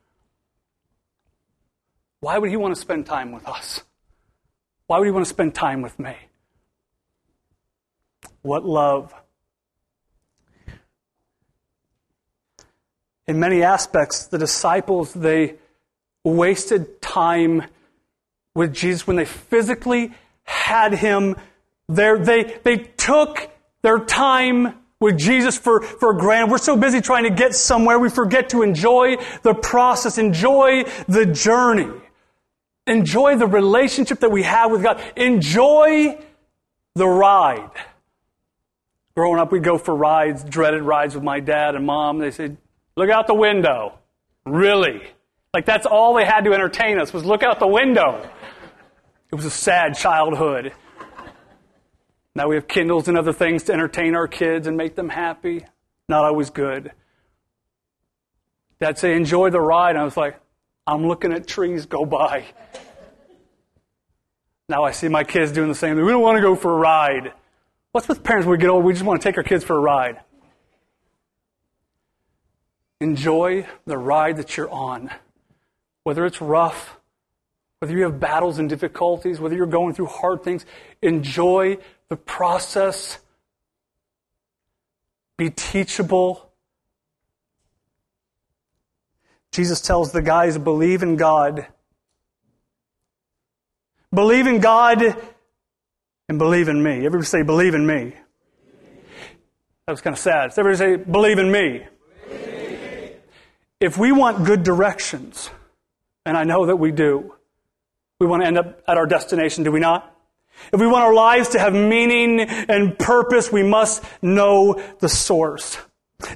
Why 2.21 2.39
would 2.39 2.51
He 2.51 2.57
want 2.57 2.75
to 2.75 2.81
spend 2.81 3.07
time 3.07 3.33
with 3.33 3.47
us? 3.49 3.83
Why 4.89 4.99
would 4.99 5.05
he 5.05 5.11
want 5.11 5.27
to 5.27 5.29
spend 5.29 5.55
time 5.55 5.83
with 5.83 5.99
me? 5.99 6.17
What 8.41 8.65
love. 8.65 9.13
In 13.27 13.39
many 13.39 13.63
aspects, 13.63 14.27
the 14.27 14.39
disciples, 14.39 15.13
they 15.13 15.57
wasted 16.25 17.03
time 17.03 17.65
with 18.55 18.73
Jesus 18.73 19.07
when 19.07 19.17
they 19.17 19.27
physically 19.27 20.15
had 20.45 20.95
him 20.95 21.37
there. 21.87 22.19
They, 22.19 22.59
they 22.65 22.79
took 22.79 23.51
their 23.83 23.99
time 23.99 24.75
with 25.01 25.19
Jesus 25.19 25.57
for, 25.57 25.83
for 25.83 26.15
granted. 26.15 26.51
We're 26.51 26.59
so 26.59 26.77
busy 26.77 27.01
trying 27.01 27.25
to 27.25 27.31
get 27.31 27.55
somewhere, 27.55 27.99
we 27.99 28.11
forget 28.11 28.51
to 28.51 28.63
enjoy 28.63 29.17
the 29.43 29.55
process, 29.55 30.19
enjoy 30.19 30.85
the 31.07 31.27
journey. 31.27 31.91
Enjoy 32.87 33.37
the 33.37 33.47
relationship 33.47 34.21
that 34.21 34.31
we 34.31 34.45
have 34.45 34.71
with 34.71 34.83
God. 34.83 35.03
Enjoy 35.15 36.19
the 36.95 37.07
ride. 37.07 37.71
Growing 39.15 39.39
up, 39.39 39.53
we'd 39.53 39.63
go 39.63 39.77
for 39.77 39.95
rides, 39.95 40.43
dreaded 40.43 40.83
rides 40.83 41.15
with 41.15 41.23
my 41.23 41.39
dad 41.39 41.75
and 41.75 41.85
mom. 41.85 42.19
They 42.19 42.31
said, 42.31 42.57
Look 42.97 43.11
out 43.11 43.27
the 43.27 43.35
window. 43.35 43.99
Really? 44.47 45.03
Like 45.53 45.67
that's 45.67 45.87
all 45.87 46.15
they 46.15 46.25
had 46.25 46.45
to 46.45 46.53
entertain 46.53 46.99
us 46.99 47.13
was 47.13 47.25
look 47.25 47.43
out 47.43 47.59
the 47.59 47.67
window. 47.67 48.29
It 49.31 49.35
was 49.35 49.45
a 49.45 49.51
sad 49.51 49.95
childhood. 49.95 50.73
Now 52.35 52.49
we 52.49 52.55
have 52.55 52.69
Kindles 52.69 53.09
and 53.09 53.19
other 53.19 53.33
things 53.33 53.65
to 53.65 53.73
entertain 53.73 54.15
our 54.15 54.29
kids 54.29 54.67
and 54.67 54.77
make 54.77 54.95
them 54.95 55.09
happy. 55.09 55.65
Not 56.09 56.25
always 56.25 56.51
good. 56.51 56.93
Dad 58.81 58.99
say, 58.99 59.17
enjoy 59.17 59.51
the 59.51 59.61
ride. 59.61 59.91
And 59.91 59.99
I 59.99 60.05
was 60.05 60.17
like, 60.17 60.39
I'm 60.87 61.07
looking 61.07 61.33
at 61.33 61.47
trees 61.47 61.87
go 61.87 62.07
by. 62.07 62.45
Now 64.69 64.85
I 64.85 64.93
see 64.93 65.09
my 65.09 65.25
kids 65.25 65.53
doing 65.53 65.69
the 65.69 65.75
same 65.75 65.97
thing. 65.97 66.05
We 66.05 66.13
don't 66.13 66.23
want 66.23 66.37
to 66.37 66.43
go 66.43 66.55
for 66.55 66.73
a 66.73 66.77
ride. 66.77 67.33
What's 67.93 68.07
with 68.07 68.23
parents 68.23 68.47
when 68.47 68.53
we 68.53 68.61
get 68.61 68.71
old? 68.71 68.85
We 68.85 68.93
just 68.93 69.05
want 69.05 69.21
to 69.21 69.29
take 69.29 69.37
our 69.37 69.43
kids 69.43 69.65
for 69.65 69.77
a 69.77 69.81
ride. 69.81 70.21
Enjoy 73.01 73.67
the 73.87 73.97
ride 73.97 74.37
that 74.37 74.57
you're 74.57 74.71
on. 74.71 75.11
Whether 76.05 76.27
it's 76.27 76.41
rough, 76.41 76.99
whether 77.81 77.97
you 77.97 78.05
have 78.05 78.19
battles 78.21 78.59
and 78.59 78.69
difficulties, 78.69 79.41
whether 79.41 79.55
you're 79.55 79.67
going 79.67 79.95
through 79.95 80.07
hard 80.07 80.43
things, 80.43 80.67
enjoy 81.01 81.79
the 82.09 82.17
process. 82.17 83.19
Be 85.37 85.51
teachable. 85.51 86.51
Jesus 89.53 89.81
tells 89.81 90.13
the 90.13 90.23
guys, 90.23 90.59
believe 90.59 91.03
in 91.03 91.17
God. 91.17 91.67
Believe 94.13 94.47
in 94.47 94.61
God 94.61 95.17
and 96.29 96.39
believe 96.39 96.69
in 96.69 96.83
me. 96.83 97.07
Everybody 97.07 97.25
say, 97.25 97.43
believe 97.43 97.75
in 97.75 97.87
me. 97.87 98.15
That 99.87 99.93
was 99.93 100.01
kind 100.01 100.15
of 100.15 100.21
sad. 100.21 100.51
everybody 100.59 100.77
say, 100.77 100.97
believe 100.97 101.39
in 101.39 101.51
me. 101.51 101.87
If 103.81 103.97
we 103.97 104.13
want 104.13 104.45
good 104.45 104.63
directions, 104.63 105.51
and 106.27 106.37
I 106.37 106.45
know 106.45 106.67
that 106.67 106.77
we 106.77 106.91
do, 106.91 107.35
we 108.19 108.27
want 108.27 108.43
to 108.43 108.47
end 108.47 108.59
up 108.59 108.83
at 108.89 108.99
our 108.99 109.07
destination, 109.07 109.65
do 109.65 109.71
we 109.71 109.81
not? 109.81 110.18
If 110.73 110.81
we 110.81 110.87
want 110.87 111.05
our 111.05 111.15
lives 111.15 111.51
to 111.51 111.59
have 111.59 111.73
meaning 111.73 112.41
and 112.41 112.99
purpose, 112.99 113.51
we 113.51 113.63
must 113.63 114.03
know 114.23 114.83
the 115.01 115.09
source. 115.09 115.79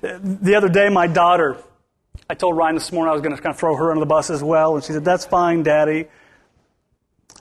The 0.00 0.54
other 0.54 0.68
day, 0.68 0.88
my 0.88 1.06
daughter, 1.06 1.56
I 2.30 2.34
told 2.34 2.56
Ryan 2.56 2.76
this 2.76 2.92
morning 2.92 3.10
I 3.10 3.12
was 3.12 3.22
going 3.22 3.36
to 3.36 3.42
kind 3.42 3.52
of 3.52 3.58
throw 3.58 3.76
her 3.76 3.90
under 3.90 4.00
the 4.00 4.06
bus 4.06 4.30
as 4.30 4.42
well, 4.42 4.74
and 4.74 4.84
she 4.84 4.92
said, 4.92 5.04
That's 5.04 5.26
fine, 5.26 5.62
Daddy. 5.62 6.06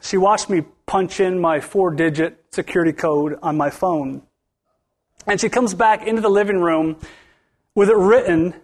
She 0.01 0.17
watched 0.17 0.49
me 0.49 0.63
punch 0.85 1.19
in 1.19 1.39
my 1.39 1.59
four 1.59 1.91
digit 1.91 2.43
security 2.51 2.91
code 2.91 3.37
on 3.41 3.55
my 3.55 3.69
phone. 3.69 4.23
And 5.27 5.39
she 5.39 5.49
comes 5.49 5.73
back 5.73 6.05
into 6.05 6.21
the 6.21 6.29
living 6.29 6.59
room 6.59 6.97
with 7.75 7.89
it 7.89 7.95
written 7.95 8.55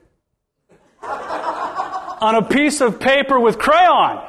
on 1.01 2.36
a 2.36 2.41
piece 2.41 2.82
of 2.82 2.99
paper 2.99 3.39
with 3.39 3.60
crayon. 3.60 4.21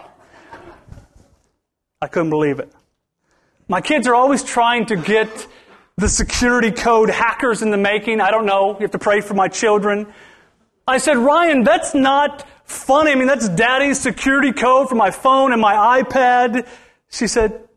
I 2.01 2.07
couldn't 2.07 2.31
believe 2.31 2.61
it. 2.61 2.73
My 3.69 3.83
kids 3.83 4.07
are 4.07 4.15
always 4.15 4.43
trying 4.43 4.87
to 4.87 4.97
get 4.97 5.47
the 5.99 6.09
security 6.09 6.71
code 6.71 7.11
hackers 7.11 7.61
in 7.61 7.71
the 7.71 7.77
making. 7.77 8.21
I 8.21 8.31
don't 8.31 8.47
know. 8.47 8.71
You 8.75 8.81
have 8.81 8.93
to 8.93 8.99
pray 8.99 9.21
for 9.21 9.35
my 9.35 9.49
children. 9.49 10.07
I 10.87 10.97
said, 10.97 11.19
Ryan, 11.19 11.65
that's 11.65 11.95
not 11.95 12.49
funny. 12.65 13.11
I 13.11 13.15
mean, 13.15 13.27
that's 13.27 13.49
daddy's 13.51 14.01
security 14.01 14.53
code 14.53 14.89
for 14.89 14.95
my 14.95 15.11
phone 15.11 15.53
and 15.53 15.61
my 15.61 16.03
iPad. 16.03 16.67
She 17.11 17.27
said, 17.27 17.69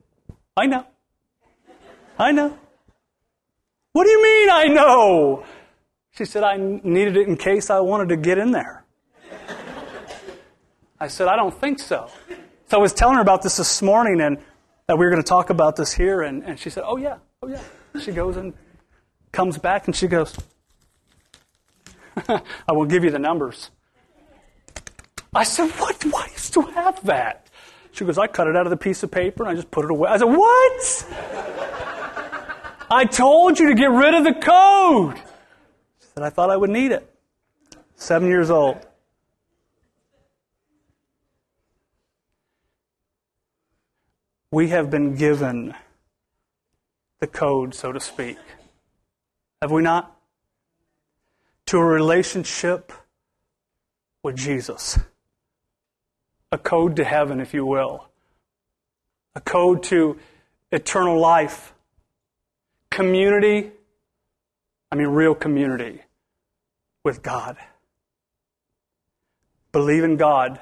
I 0.55 0.65
know. 0.65 0.85
I 2.17 2.31
know. 2.31 2.57
What 3.91 4.05
do 4.05 4.09
you 4.11 4.23
mean 4.23 4.49
I 4.49 4.65
know? 4.67 5.43
She 6.11 6.23
said, 6.23 6.43
I 6.43 6.55
needed 6.55 7.17
it 7.17 7.27
in 7.27 7.35
case 7.35 7.69
I 7.69 7.81
wanted 7.81 8.09
to 8.09 8.17
get 8.17 8.37
in 8.37 8.51
there. 8.51 8.85
I 11.01 11.07
said, 11.07 11.27
I 11.27 11.35
don't 11.35 11.53
think 11.53 11.79
so. 11.79 12.09
So 12.69 12.77
I 12.77 12.81
was 12.81 12.93
telling 12.93 13.15
her 13.15 13.21
about 13.21 13.41
this 13.41 13.57
this 13.57 13.81
morning 13.81 14.21
and 14.21 14.37
that 14.91 14.97
we 14.97 15.05
were 15.05 15.09
going 15.09 15.23
to 15.23 15.29
talk 15.29 15.49
about 15.49 15.77
this 15.77 15.93
here. 15.93 16.21
And, 16.21 16.43
and 16.43 16.59
she 16.59 16.69
said, 16.69 16.83
Oh, 16.85 16.97
yeah, 16.97 17.19
oh, 17.41 17.47
yeah. 17.47 17.61
She 18.01 18.11
goes 18.11 18.35
and 18.35 18.53
comes 19.31 19.57
back 19.57 19.87
and 19.87 19.95
she 19.95 20.05
goes, 20.05 20.37
I 22.27 22.41
will 22.73 22.83
give 22.83 23.05
you 23.05 23.09
the 23.09 23.17
numbers. 23.17 23.71
I 25.33 25.45
said, 25.45 25.69
What? 25.79 26.03
Why 26.03 26.25
do 26.25 26.31
you 26.33 26.37
still 26.37 26.63
have 26.63 27.05
that? 27.05 27.47
She 27.93 28.03
goes, 28.03 28.17
I 28.17 28.27
cut 28.27 28.47
it 28.47 28.57
out 28.57 28.65
of 28.65 28.69
the 28.69 28.75
piece 28.75 29.01
of 29.01 29.11
paper 29.11 29.43
and 29.43 29.49
I 29.49 29.55
just 29.55 29.71
put 29.71 29.85
it 29.85 29.91
away. 29.91 30.09
I 30.09 30.17
said, 30.17 30.25
What? 30.25 31.05
I 32.91 33.05
told 33.05 33.59
you 33.59 33.69
to 33.69 33.75
get 33.75 33.91
rid 33.91 34.13
of 34.13 34.25
the 34.25 34.33
code. 34.33 35.15
She 36.01 36.07
said, 36.15 36.23
I 36.23 36.29
thought 36.31 36.49
I 36.49 36.57
would 36.57 36.69
need 36.69 36.91
it. 36.91 37.09
Seven 37.95 38.27
years 38.27 38.49
old. 38.49 38.85
We 44.51 44.67
have 44.69 44.89
been 44.89 45.15
given 45.15 45.73
the 47.19 47.27
code, 47.27 47.73
so 47.73 47.91
to 47.91 47.99
speak. 47.99 48.37
Have 49.61 49.71
we 49.71 49.81
not? 49.81 50.15
To 51.67 51.77
a 51.77 51.85
relationship 51.85 52.91
with 54.23 54.35
Jesus 54.35 54.99
a 56.51 56.57
code 56.57 56.97
to 56.97 57.03
heaven, 57.03 57.39
if 57.39 57.53
you 57.53 57.65
will, 57.65 58.07
a 59.35 59.41
code 59.41 59.83
to 59.83 60.17
eternal 60.71 61.19
life, 61.19 61.73
community, 62.89 63.71
I 64.91 64.95
mean, 64.95 65.07
real 65.07 65.33
community 65.33 66.01
with 67.03 67.23
God. 67.23 67.57
Believe 69.71 70.03
in 70.03 70.17
God 70.17 70.59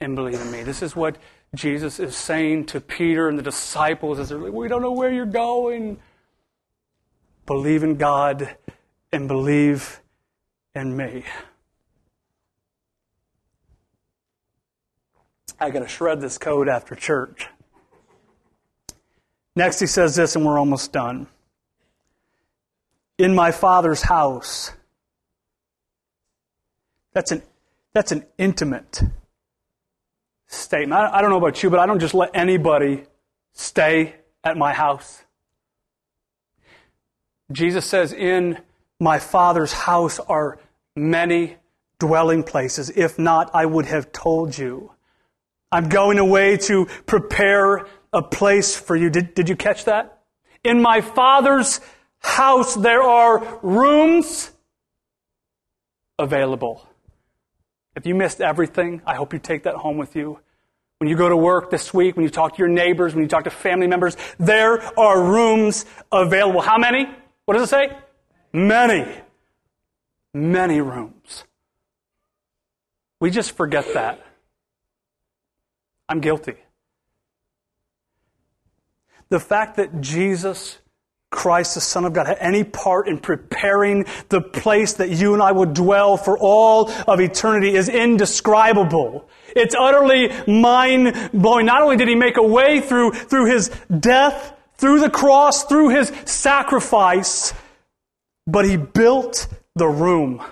and 0.00 0.14
believe 0.14 0.40
in 0.40 0.52
me. 0.52 0.62
This 0.62 0.82
is 0.82 0.94
what 0.94 1.18
Jesus 1.54 1.98
is 1.98 2.14
saying 2.14 2.66
to 2.66 2.80
Peter 2.80 3.28
and 3.28 3.38
the 3.38 3.42
disciples 3.42 4.18
as 4.18 4.28
they're 4.28 4.38
like, 4.38 4.52
we 4.52 4.68
don't 4.68 4.82
know 4.82 4.92
where 4.92 5.10
you're 5.10 5.26
going. 5.26 5.98
Believe 7.46 7.82
in 7.82 7.96
God 7.96 8.56
and 9.12 9.26
believe 9.26 10.00
in 10.74 10.96
me. 10.96 11.24
I 15.58 15.70
got 15.70 15.80
to 15.80 15.88
shred 15.88 16.20
this 16.20 16.38
code 16.38 16.68
after 16.68 16.94
church. 16.94 17.48
Next, 19.56 19.80
he 19.80 19.86
says 19.86 20.14
this, 20.14 20.36
and 20.36 20.44
we're 20.44 20.58
almost 20.58 20.92
done. 20.92 21.26
In 23.16 23.34
my 23.34 23.50
father's 23.50 24.02
house. 24.02 24.72
That's 27.12 27.32
an, 27.32 27.42
that's 27.92 28.12
an 28.12 28.24
intimate 28.36 29.02
statement. 30.48 31.00
I, 31.00 31.20
don't 31.20 31.30
know 31.30 31.38
about 31.38 31.62
you, 31.62 31.70
but 31.70 31.78
I 31.78 31.86
don't 31.86 32.00
just 32.00 32.14
let 32.14 32.30
anybody 32.34 33.04
stay 33.52 34.16
at 34.42 34.56
my 34.56 34.72
house. 34.72 35.22
Jesus 37.52 37.86
says, 37.86 38.12
In 38.12 38.58
my 38.98 39.18
father's 39.18 39.72
house 39.72 40.18
are 40.18 40.58
many 40.96 41.56
dwelling 41.98 42.42
places. 42.42 42.90
If 42.90 43.18
not, 43.18 43.50
I 43.54 43.66
would 43.66 43.86
have 43.86 44.10
told 44.12 44.56
you. 44.56 44.92
I'm 45.70 45.88
going 45.88 46.18
away 46.18 46.56
to 46.56 46.86
prepare 47.06 47.86
a 48.12 48.22
place 48.22 48.74
for 48.74 48.96
you. 48.96 49.10
Did, 49.10 49.34
did 49.34 49.48
you 49.48 49.56
catch 49.56 49.84
that? 49.84 50.22
In 50.64 50.80
my 50.80 51.02
Father's 51.02 51.80
house, 52.20 52.74
there 52.74 53.02
are 53.02 53.60
rooms 53.62 54.50
available. 56.18 56.87
If 57.98 58.06
you 58.06 58.14
missed 58.14 58.40
everything, 58.40 59.02
I 59.04 59.16
hope 59.16 59.32
you 59.32 59.40
take 59.40 59.64
that 59.64 59.74
home 59.74 59.96
with 59.96 60.14
you. 60.14 60.38
When 60.98 61.10
you 61.10 61.16
go 61.16 61.28
to 61.28 61.36
work 61.36 61.68
this 61.68 61.92
week, 61.92 62.14
when 62.14 62.22
you 62.22 62.30
talk 62.30 62.54
to 62.54 62.58
your 62.60 62.68
neighbors, 62.68 63.12
when 63.12 63.24
you 63.24 63.28
talk 63.28 63.42
to 63.42 63.50
family 63.50 63.88
members, 63.88 64.16
there 64.38 64.80
are 64.96 65.20
rooms 65.20 65.84
available. 66.12 66.60
How 66.60 66.78
many? 66.78 67.08
What 67.44 67.54
does 67.54 67.64
it 67.64 67.70
say? 67.70 67.98
Many. 68.52 69.04
Many 70.32 70.80
rooms. 70.80 71.42
We 73.18 73.32
just 73.32 73.56
forget 73.56 73.92
that. 73.94 74.24
I'm 76.08 76.20
guilty. 76.20 76.54
The 79.28 79.40
fact 79.40 79.74
that 79.78 80.00
Jesus 80.00 80.78
Christ, 81.30 81.74
the 81.74 81.80
Son 81.80 82.04
of 82.04 82.12
God, 82.12 82.26
had 82.26 82.38
any 82.40 82.64
part 82.64 83.06
in 83.06 83.18
preparing 83.18 84.06
the 84.28 84.40
place 84.40 84.94
that 84.94 85.10
you 85.10 85.34
and 85.34 85.42
I 85.42 85.52
would 85.52 85.74
dwell 85.74 86.16
for 86.16 86.38
all 86.38 86.90
of 86.90 87.20
eternity 87.20 87.74
is 87.74 87.88
indescribable. 87.88 89.28
It's 89.54 89.74
utterly 89.78 90.32
mind 90.46 91.30
blowing. 91.34 91.66
Not 91.66 91.82
only 91.82 91.96
did 91.96 92.08
He 92.08 92.14
make 92.14 92.36
a 92.38 92.42
way 92.42 92.80
through, 92.80 93.12
through 93.12 93.46
His 93.46 93.70
death, 94.00 94.54
through 94.76 95.00
the 95.00 95.10
cross, 95.10 95.64
through 95.64 95.90
His 95.90 96.12
sacrifice, 96.24 97.52
but 98.46 98.64
He 98.64 98.76
built 98.76 99.48
the 99.74 99.88
room. 99.88 100.42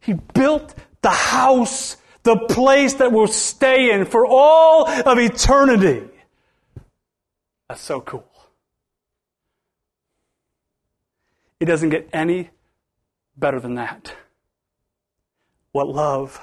He 0.00 0.14
built 0.14 0.74
the 1.02 1.10
house 1.10 1.96
the 2.22 2.36
place 2.36 2.94
that 2.94 3.12
we'll 3.12 3.26
stay 3.26 3.92
in 3.92 4.04
for 4.04 4.26
all 4.26 4.88
of 4.88 5.18
eternity. 5.18 6.06
That's 7.68 7.80
so 7.80 8.00
cool. 8.00 8.29
It 11.60 11.66
doesn't 11.66 11.90
get 11.90 12.08
any 12.12 12.50
better 13.36 13.60
than 13.60 13.74
that. 13.74 14.14
What 15.72 15.88
love. 15.88 16.40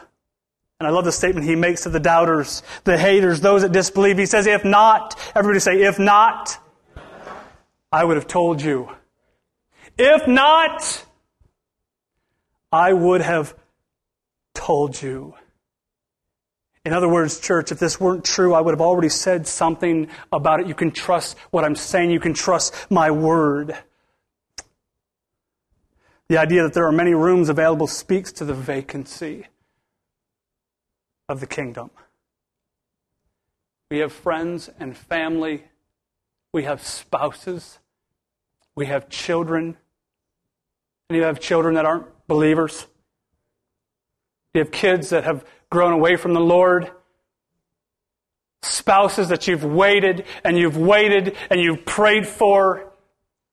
And 0.80 0.88
I 0.88 0.92
love 0.92 1.06
the 1.06 1.12
statement 1.12 1.46
he 1.46 1.56
makes 1.56 1.84
to 1.84 1.90
the 1.90 2.00
doubters, 2.00 2.62
the 2.84 2.98
haters, 2.98 3.42
those 3.42 3.64
that 3.64 3.72
disbelieve. 3.72 4.18
He 4.18 4.28
says, 4.28 4.46
if 4.46 4.64
not, 4.64 5.20
everybody 5.36 5.60
say, 5.60 5.82
if 5.82 5.98
not, 5.98 6.58
I 7.92 8.04
would 8.04 8.16
have 8.16 8.28
told 8.28 8.62
you. 8.62 8.90
If 9.98 10.28
not, 10.28 11.04
I 12.72 12.94
would 12.94 13.22
have 13.22 13.56
told 14.54 15.02
you. 15.02 15.34
In 16.86 16.94
other 16.94 17.10
words, 17.10 17.40
church, 17.40 17.72
if 17.72 17.80
this 17.80 18.00
weren't 18.00 18.24
true, 18.24 18.54
I 18.54 18.62
would 18.62 18.72
have 18.72 18.82
already 18.82 19.10
said 19.10 19.48
something 19.48 20.08
about 20.32 20.60
it. 20.60 20.68
You 20.68 20.76
can 20.76 20.92
trust 20.92 21.38
what 21.50 21.66
I'm 21.66 21.76
saying. 21.76 22.12
You 22.12 22.20
can 22.20 22.34
trust 22.34 22.74
my 22.90 23.10
word. 23.10 23.76
The 26.30 26.38
idea 26.38 26.63
that 26.63 26.74
there 26.74 26.86
are 26.86 26.92
many 26.92 27.13
rooms 27.13 27.48
available 27.48 27.88
speaks 27.88 28.32
to 28.34 28.46
the 28.46 28.54
vacancy 28.54 29.48
of 31.30 31.40
the 31.40 31.48
kingdom. 31.48 31.90
We 33.90 34.00
have 34.00 34.12
friends 34.12 34.70
and 34.80 34.98
family. 34.98 35.63
We 36.52 36.63
have 36.63 36.84
spouses. 36.86 37.80
We 38.76 38.88
have 38.88 39.08
children. 39.08 39.78
And 41.10 41.18
you 41.18 41.24
have 41.24 41.40
children 41.40 41.76
that 41.76 41.86
aren't 41.86 42.08
believers. 42.28 42.88
You 44.54 44.60
have 44.60 44.72
kids 44.72 45.10
that 45.10 45.24
have 45.24 45.46
grown 45.70 45.94
away 45.94 46.18
from 46.18 46.34
the 46.34 46.42
Lord. 46.42 46.92
Spouses 48.63 49.30
that 49.30 49.48
you've 49.48 49.63
waited 49.63 50.26
and 50.44 50.58
you've 50.58 50.78
waited 50.78 51.38
and 51.50 51.62
you've 51.62 51.86
prayed 51.86 52.28
for 52.28 52.92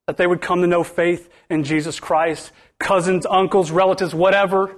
that 0.07 0.17
they 0.17 0.27
would 0.27 0.41
come 0.41 0.61
to 0.61 0.67
know 0.67 0.83
faith 0.83 1.29
in 1.49 1.65
Jesus 1.65 2.01
Christ. 2.01 2.53
Cousins, 2.79 3.27
uncles, 3.27 3.71
relatives, 3.71 4.15
whatever. 4.15 4.77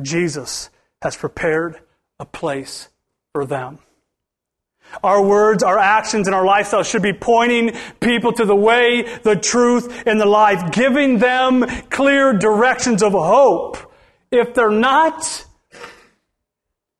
Jesus 0.00 0.70
has 1.02 1.16
prepared 1.16 1.80
a 2.20 2.24
place 2.24 2.88
for 3.32 3.44
them. 3.44 3.78
Our 5.02 5.22
words, 5.22 5.62
our 5.62 5.78
actions, 5.78 6.26
and 6.28 6.34
our 6.34 6.44
lifestyle 6.44 6.82
should 6.82 7.02
be 7.02 7.12
pointing 7.12 7.76
people 8.00 8.32
to 8.32 8.44
the 8.44 8.56
way, 8.56 9.02
the 9.22 9.36
truth, 9.36 10.04
and 10.06 10.20
the 10.20 10.26
life, 10.26 10.72
giving 10.72 11.18
them 11.18 11.66
clear 11.90 12.32
directions 12.32 13.02
of 13.02 13.12
hope. 13.12 13.76
If 14.30 14.54
they're 14.54 14.70
not, 14.70 15.44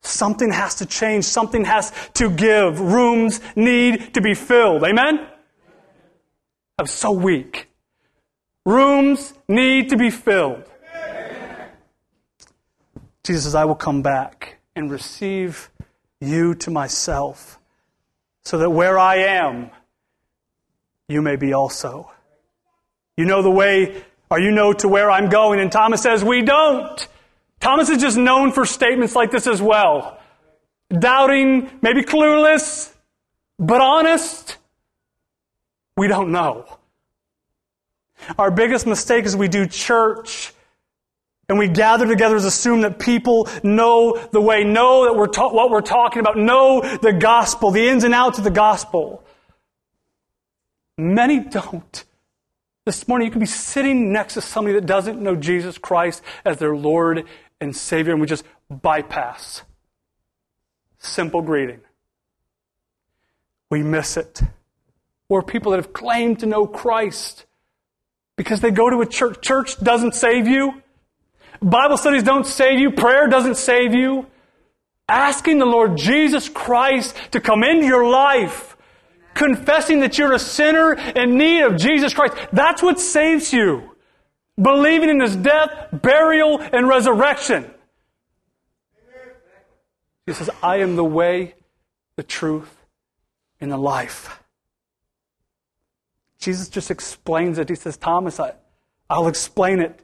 something 0.03 0.53
has 0.53 0.77
to 0.77 0.87
change. 0.87 1.25
Something 1.25 1.65
has 1.65 1.93
to 2.15 2.31
give. 2.31 2.81
Rooms 2.81 3.41
need 3.57 4.15
to 4.15 4.21
be 4.21 4.35
filled. 4.35 4.85
Amen? 4.85 5.27
I'm 6.79 6.87
so 6.87 7.11
weak. 7.11 7.58
Rooms 8.69 9.33
need 9.49 9.89
to 9.89 9.97
be 9.97 10.11
filled. 10.11 10.63
Jesus 13.25 13.45
says, 13.45 13.55
I 13.55 13.65
will 13.65 13.75
come 13.75 14.03
back 14.03 14.59
and 14.77 14.91
receive 14.91 15.71
you 16.21 16.55
to 16.57 16.71
myself 16.71 17.59
so 18.45 18.59
that 18.59 18.69
where 18.69 18.99
I 18.99 19.21
am, 19.21 19.71
you 21.09 21.23
may 21.23 21.37
be 21.37 21.55
also. 21.55 22.13
You 23.17 23.25
know 23.25 23.41
the 23.41 23.51
way, 23.51 24.05
or 24.31 24.39
you 24.39 24.51
know 24.51 24.75
to 24.75 24.87
where 24.87 25.11
I'm 25.11 25.31
going. 25.31 25.61
And 25.61 25.73
Thomas 25.73 26.03
says, 26.03 26.23
We 26.23 26.43
don't. 26.43 27.09
Thomas 27.61 27.89
is 27.89 28.03
just 28.03 28.19
known 28.19 28.53
for 28.53 28.67
statements 28.67 29.15
like 29.15 29.31
this 29.31 29.47
as 29.47 29.63
well. 29.63 30.21
Doubting, 30.91 31.71
maybe 31.81 32.03
clueless, 32.03 32.93
but 33.59 33.81
honest. 33.81 34.59
We 35.97 36.07
don't 36.07 36.33
know. 36.33 36.78
Our 38.37 38.51
biggest 38.51 38.87
mistake 38.87 39.25
is 39.25 39.37
we 39.37 39.49
do 39.49 39.67
church 39.67 40.53
and 41.49 41.59
we 41.59 41.69
gather 41.69 42.07
together 42.07 42.37
is 42.37 42.45
assume 42.45 42.83
that 42.83 42.99
people 42.99 43.49
know 43.63 44.19
the 44.33 44.41
way, 44.41 44.65
know 44.65 45.05
that 45.05 45.15
we're 45.15 45.29
ta- 45.29 45.49
what 45.49 45.71
we're 45.71 45.81
talking 45.81 46.21
about, 46.21 46.37
know 46.37 46.83
the 46.99 47.13
gospel, 47.13 47.71
the 47.71 47.89
ins 47.89 48.05
and 48.05 48.13
outs 48.13 48.37
of 48.37 48.45
the 48.45 48.51
gospel. 48.51 49.25
Many 50.99 51.41
don't. 51.41 52.05
This 52.85 53.09
morning 53.09 53.27
you 53.27 53.33
could 53.33 53.41
be 53.41 53.47
sitting 53.47 54.13
next 54.13 54.35
to 54.35 54.43
somebody 54.43 54.75
that 54.75 54.85
doesn't 54.85 55.23
know 55.23 55.37
Jesus 55.37 55.79
Christ 55.79 56.23
as 56.45 56.59
their 56.59 56.77
Lord 56.77 57.25
and 57.61 57.75
Savior, 57.75 58.13
and 58.13 58.21
we 58.21 58.27
just 58.27 58.45
bypass. 58.69 59.63
Simple 60.99 61.41
greeting. 61.41 61.81
We 63.71 63.83
miss 63.83 64.17
it. 64.17 64.43
Or 65.31 65.43
people 65.43 65.73
that 65.73 65.79
have 65.79 65.93
claimed 65.93 66.41
to 66.41 66.47
know 66.47 66.67
Christ 66.67 67.47
because 68.39 68.61
they 68.61 68.71
go 68.71 68.89
to 68.89 69.01
a 69.01 69.07
church. 69.07 69.43
Church 69.43 69.79
doesn't 69.81 70.15
save 70.15 70.47
you. 70.47 70.81
Bible 71.61 71.99
studies 71.99 72.23
don't 72.23 72.47
save 72.47 72.79
you. 72.79 72.93
Prayer 72.93 73.27
doesn't 73.27 73.57
save 73.57 73.93
you. 73.93 74.27
Asking 75.09 75.59
the 75.59 75.67
Lord 75.67 75.97
Jesus 75.97 76.49
Christ 76.49 77.17
to 77.33 77.41
come 77.41 77.65
into 77.65 77.85
your 77.85 78.09
life, 78.09 78.77
confessing 79.35 80.01
that 80.01 80.19
you're 80.19 80.33
a 80.33 80.39
sinner 80.39 80.93
in 80.93 81.37
need 81.37 81.63
of 81.63 81.77
Jesus 81.77 82.15
Christ, 82.15 82.35
that's 82.53 82.81
what 82.81 83.01
saves 83.01 83.53
you. 83.53 83.91
Believing 84.61 85.09
in 85.11 85.21
His 85.21 85.35
death, 85.35 85.89
burial, 85.93 86.61
and 86.61 86.87
resurrection. 86.87 87.69
He 90.27 90.33
says, 90.33 90.49
I 90.63 90.77
am 90.77 90.95
the 90.95 91.05
way, 91.05 91.55
the 92.15 92.23
truth, 92.23 92.85
and 93.61 93.73
the 93.73 93.79
life. 93.79 94.38
Jesus 96.39 96.69
just 96.69 96.91
explains 96.91 97.59
it. 97.59 97.69
He 97.69 97.75
says, 97.75 97.97
Thomas, 97.97 98.39
I, 98.39 98.53
I'll 99.11 99.29
explain 99.29 99.81
it 99.81 100.01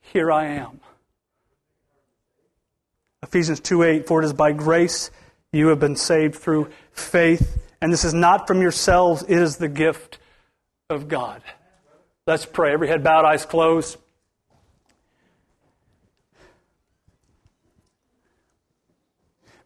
here 0.00 0.30
I 0.30 0.46
am. 0.46 0.80
Ephesians 3.22 3.60
2 3.60 3.82
8, 3.82 4.06
for 4.06 4.22
it 4.22 4.26
is 4.26 4.32
by 4.32 4.52
grace 4.52 5.10
you 5.52 5.68
have 5.68 5.80
been 5.80 5.96
saved 5.96 6.34
through 6.34 6.70
faith, 6.92 7.62
and 7.80 7.92
this 7.92 8.04
is 8.04 8.12
not 8.12 8.46
from 8.46 8.60
yourselves, 8.60 9.22
it 9.22 9.38
is 9.38 9.56
the 9.56 9.68
gift 9.68 10.18
of 10.90 11.08
God. 11.08 11.42
Let's 12.26 12.46
pray. 12.46 12.72
Every 12.72 12.88
head 12.88 13.02
bowed, 13.02 13.24
eyes 13.24 13.46
closed. 13.46 13.96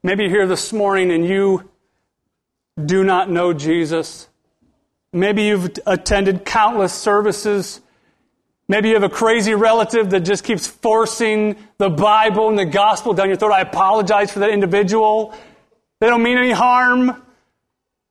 Maybe 0.02 0.22
you're 0.22 0.30
here 0.30 0.46
this 0.46 0.72
morning 0.72 1.10
and 1.10 1.26
you 1.26 1.68
do 2.82 3.02
not 3.02 3.28
know 3.28 3.52
Jesus. 3.52 4.28
Maybe 5.12 5.44
you've 5.44 5.78
attended 5.86 6.44
countless 6.44 6.92
services 6.92 7.80
Maybe 8.68 8.88
you 8.88 8.94
have 8.94 9.04
a 9.04 9.08
crazy 9.08 9.54
relative 9.54 10.10
that 10.10 10.20
just 10.20 10.42
keeps 10.42 10.66
forcing 10.66 11.56
the 11.78 11.88
Bible 11.88 12.48
and 12.48 12.58
the 12.58 12.64
gospel 12.64 13.12
down 13.12 13.28
your 13.28 13.36
throat. 13.36 13.52
I 13.52 13.60
apologize 13.60 14.32
for 14.32 14.40
that 14.40 14.50
individual. 14.50 15.34
They 16.00 16.08
don't 16.08 16.22
mean 16.22 16.36
any 16.36 16.50
harm. 16.50 17.22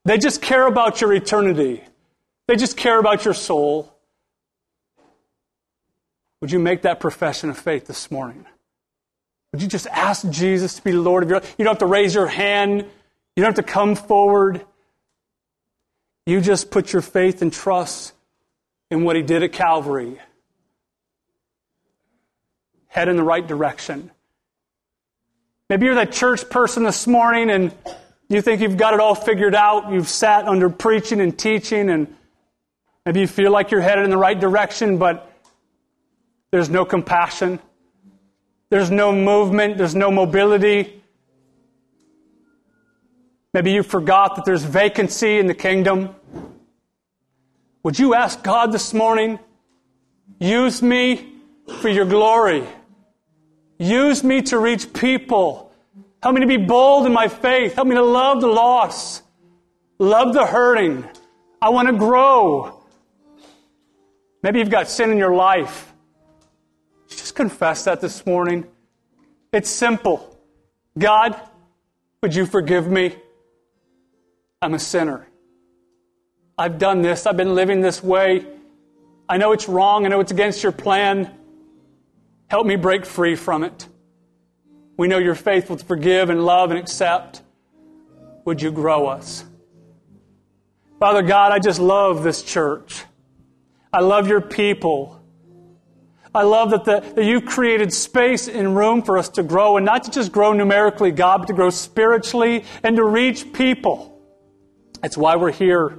They 0.05 0.17
just 0.17 0.41
care 0.41 0.65
about 0.65 1.01
your 1.01 1.13
eternity. 1.13 1.83
They 2.47 2.55
just 2.55 2.77
care 2.77 2.99
about 2.99 3.25
your 3.25 3.33
soul. 3.33 3.91
Would 6.39 6.51
you 6.51 6.59
make 6.59 6.83
that 6.83 6.99
profession 6.99 7.49
of 7.49 7.57
faith 7.57 7.87
this 7.87 8.09
morning? 8.09 8.45
Would 9.51 9.61
you 9.61 9.67
just 9.67 9.87
ask 9.87 10.29
Jesus 10.29 10.75
to 10.75 10.83
be 10.83 10.91
the 10.91 11.01
Lord 11.01 11.23
of 11.23 11.29
your 11.29 11.39
life? 11.39 11.55
You 11.57 11.65
don't 11.65 11.73
have 11.73 11.79
to 11.79 11.85
raise 11.85 12.15
your 12.15 12.27
hand. 12.27 12.81
You 13.35 13.43
don't 13.43 13.55
have 13.55 13.65
to 13.65 13.71
come 13.71 13.95
forward. 13.95 14.65
You 16.25 16.41
just 16.41 16.71
put 16.71 16.91
your 16.91 17.01
faith 17.01 17.41
and 17.41 17.53
trust 17.53 18.13
in 18.89 19.03
what 19.03 19.15
he 19.15 19.21
did 19.21 19.43
at 19.43 19.53
Calvary 19.53 20.19
head 22.87 23.09
in 23.09 23.17
the 23.17 23.23
right 23.23 23.45
direction. 23.45 24.09
Maybe 25.69 25.85
you're 25.85 25.95
that 25.95 26.13
church 26.13 26.49
person 26.49 26.83
this 26.83 27.05
morning 27.07 27.49
and 27.49 27.73
you 28.29 28.41
think 28.41 28.61
you've 28.61 28.77
got 28.77 28.93
it 28.93 29.01
all 29.01 29.15
figured 29.15 29.53
out. 29.53 29.91
You've 29.91 30.07
sat 30.07 30.47
under 30.47 30.69
preaching 30.69 31.19
and 31.19 31.37
teaching, 31.37 31.89
and 31.89 32.15
maybe 33.05 33.19
you 33.19 33.27
feel 33.27 33.51
like 33.51 33.69
you're 33.69 33.81
headed 33.81 34.03
in 34.05 34.09
the 34.09 34.17
right 34.17 34.39
direction, 34.39 34.97
but 34.97 35.31
there's 36.51 36.69
no 36.69 36.85
compassion. 36.85 37.59
There's 38.69 38.89
no 38.89 39.11
movement. 39.11 39.77
There's 39.77 39.93
no 39.93 40.09
mobility. 40.09 41.03
Maybe 43.55 43.71
you 43.71 43.83
forgot 43.83 44.35
that 44.35 44.43
there's 44.43 44.65
vacancy 44.65 45.39
in 45.39 45.47
the 45.47 45.53
kingdom. 45.53 46.13
Would 47.83 47.97
you 47.97 48.13
ask 48.13 48.43
God 48.43 48.73
this 48.73 48.93
morning, 48.93 49.39
use 50.41 50.81
me 50.81 51.35
for 51.79 51.87
your 51.87 52.03
glory? 52.03 52.65
Use 53.79 54.25
me 54.25 54.41
to 54.41 54.59
reach 54.59 54.91
people. 54.91 55.71
Help 56.21 56.35
me 56.35 56.41
to 56.41 56.47
be 56.47 56.57
bold 56.57 57.05
in 57.05 57.13
my 57.13 57.29
faith. 57.29 57.75
Help 57.75 57.87
me 57.87 57.95
to 57.95 58.03
love 58.03 58.41
the 58.41 58.47
lost, 58.47 59.23
love 59.99 60.33
the 60.33 60.45
hurting. 60.45 61.07
I 61.61 61.69
want 61.69 61.87
to 61.87 61.93
grow. 61.93 62.83
Maybe 64.43 64.59
you've 64.59 64.69
got 64.69 64.89
sin 64.89 65.11
in 65.11 65.17
your 65.17 65.33
life. 65.33 65.93
Just 67.07 67.35
confess 67.35 67.85
that 67.85 68.01
this 68.01 68.25
morning. 68.25 68.65
It's 69.53 69.69
simple. 69.69 70.37
God, 70.97 71.39
would 72.21 72.35
you 72.35 72.45
forgive 72.45 72.91
me? 72.91 73.15
I'm 74.65 74.73
a 74.73 74.79
sinner. 74.79 75.27
I've 76.57 76.79
done 76.79 77.03
this. 77.03 77.27
I've 77.27 77.37
been 77.37 77.53
living 77.53 77.81
this 77.81 78.01
way. 78.01 78.47
I 79.29 79.37
know 79.37 79.51
it's 79.51 79.69
wrong. 79.69 80.07
I 80.07 80.09
know 80.09 80.21
it's 80.21 80.31
against 80.31 80.63
your 80.63 80.71
plan. 80.71 81.31
Help 82.47 82.65
me 82.65 82.75
break 82.75 83.05
free 83.05 83.35
from 83.35 83.63
it. 83.63 83.87
We 84.97 85.07
know 85.07 85.19
you're 85.19 85.35
faithful 85.35 85.77
to 85.77 85.85
forgive 85.85 86.31
and 86.31 86.47
love 86.47 86.71
and 86.71 86.79
accept. 86.79 87.43
Would 88.45 88.59
you 88.59 88.71
grow 88.71 89.05
us? 89.05 89.45
Father 90.99 91.21
God, 91.21 91.51
I 91.51 91.59
just 91.59 91.79
love 91.79 92.23
this 92.23 92.41
church. 92.41 93.03
I 93.93 93.99
love 93.99 94.27
your 94.27 94.41
people. 94.41 95.21
I 96.33 96.41
love 96.41 96.71
that, 96.71 96.85
the, 96.85 97.01
that 97.01 97.23
you've 97.23 97.45
created 97.45 97.93
space 97.93 98.47
and 98.47 98.75
room 98.75 99.03
for 99.03 99.19
us 99.19 99.29
to 99.29 99.43
grow, 99.43 99.77
and 99.77 99.85
not 99.85 100.05
to 100.05 100.11
just 100.11 100.31
grow 100.31 100.53
numerically, 100.53 101.11
God, 101.11 101.41
but 101.41 101.49
to 101.49 101.53
grow 101.53 101.69
spiritually 101.69 102.65
and 102.81 102.95
to 102.95 103.03
reach 103.03 103.53
people. 103.53 104.14
That's 105.05 105.17
why 105.17 105.35
we're 105.35 105.51
here 105.51 105.95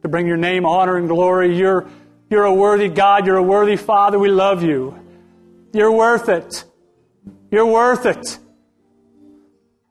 to 0.00 0.08
bring 0.08 0.26
your 0.26 0.38
name 0.38 0.64
honor 0.64 0.96
and 0.96 1.06
glory. 1.06 1.54
You're, 1.54 1.86
you're 2.30 2.46
a 2.46 2.54
worthy 2.54 2.88
God. 2.88 3.26
You're 3.26 3.36
a 3.36 3.42
worthy 3.42 3.76
Father. 3.76 4.18
We 4.18 4.30
love 4.30 4.62
you. 4.62 4.98
You're 5.74 5.92
worth 5.92 6.30
it. 6.30 6.64
You're 7.50 7.66
worth 7.66 8.06
it. 8.06 8.38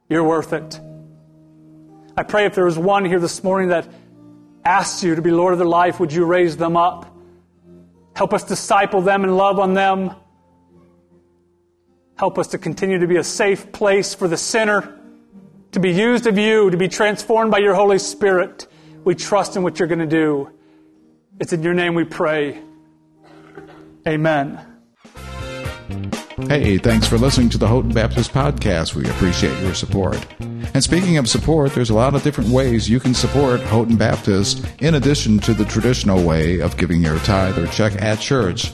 You're 0.09 0.23
worth 0.23 0.53
it. 0.53 0.79
I 2.17 2.23
pray 2.23 2.47
if 2.47 2.55
there 2.55 2.65
was 2.65 2.79
one 2.79 3.05
here 3.05 3.19
this 3.19 3.43
morning 3.43 3.69
that 3.69 3.87
asked 4.65 5.03
you 5.03 5.13
to 5.13 5.21
be 5.21 5.29
Lord 5.29 5.53
of 5.53 5.59
their 5.59 5.67
life, 5.67 5.99
would 5.99 6.11
you 6.11 6.25
raise 6.25 6.57
them 6.57 6.75
up? 6.75 7.15
Help 8.15 8.33
us 8.33 8.43
disciple 8.43 9.01
them 9.01 9.23
and 9.23 9.37
love 9.37 9.59
on 9.59 9.75
them. 9.75 10.15
Help 12.15 12.39
us 12.39 12.47
to 12.47 12.57
continue 12.57 12.97
to 12.97 13.05
be 13.05 13.17
a 13.17 13.23
safe 13.23 13.71
place 13.71 14.15
for 14.15 14.27
the 14.27 14.35
sinner, 14.35 14.99
to 15.71 15.79
be 15.79 15.91
used 15.91 16.27
of 16.27 16.37
you, 16.37 16.69
to 16.69 16.77
be 16.77 16.87
transformed 16.87 17.51
by 17.51 17.59
your 17.59 17.73
Holy 17.73 17.99
Spirit. 17.99 18.67
We 19.03 19.15
trust 19.15 19.55
in 19.55 19.63
what 19.63 19.79
you're 19.79 19.87
going 19.87 19.99
to 19.99 20.05
do. 20.05 20.49
It's 21.39 21.53
in 21.53 21.63
your 21.63 21.73
name 21.73 21.95
we 21.95 22.03
pray. 22.03 22.61
Amen. 24.07 24.59
Hey, 26.47 26.77
thanks 26.77 27.07
for 27.07 27.17
listening 27.17 27.49
to 27.49 27.57
the 27.57 27.67
Houghton 27.67 27.93
Baptist 27.93 28.31
Podcast. 28.31 28.95
We 28.95 29.07
appreciate 29.09 29.57
your 29.61 29.73
support. 29.73 30.25
And 30.39 30.83
speaking 30.83 31.17
of 31.17 31.29
support, 31.29 31.73
there's 31.73 31.89
a 31.89 31.93
lot 31.93 32.15
of 32.15 32.23
different 32.23 32.49
ways 32.49 32.89
you 32.89 32.99
can 32.99 33.13
support 33.13 33.61
Houghton 33.61 33.95
Baptist 33.95 34.65
in 34.79 34.95
addition 34.95 35.39
to 35.39 35.53
the 35.53 35.65
traditional 35.65 36.23
way 36.23 36.59
of 36.59 36.77
giving 36.77 37.01
your 37.01 37.19
tithe 37.19 37.57
or 37.57 37.67
check 37.67 38.01
at 38.01 38.19
church. 38.19 38.71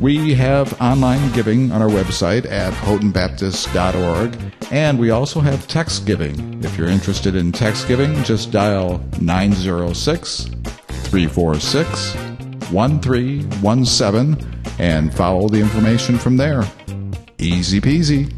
We 0.00 0.32
have 0.32 0.80
online 0.80 1.30
giving 1.32 1.70
on 1.72 1.82
our 1.82 1.90
website 1.90 2.50
at 2.50 2.72
houghtonbaptist.org, 2.72 4.54
and 4.72 4.98
we 4.98 5.10
also 5.10 5.40
have 5.40 5.68
text 5.68 6.06
giving. 6.06 6.64
If 6.64 6.78
you're 6.78 6.88
interested 6.88 7.34
in 7.34 7.52
text 7.52 7.86
giving, 7.86 8.24
just 8.24 8.50
dial 8.50 9.04
906 9.20 10.44
346 10.44 12.14
1317 12.70 14.62
and 14.78 15.12
follow 15.12 15.50
the 15.50 15.60
information 15.60 16.16
from 16.16 16.38
there. 16.38 16.64
Easy 17.36 17.78
peasy. 17.78 18.32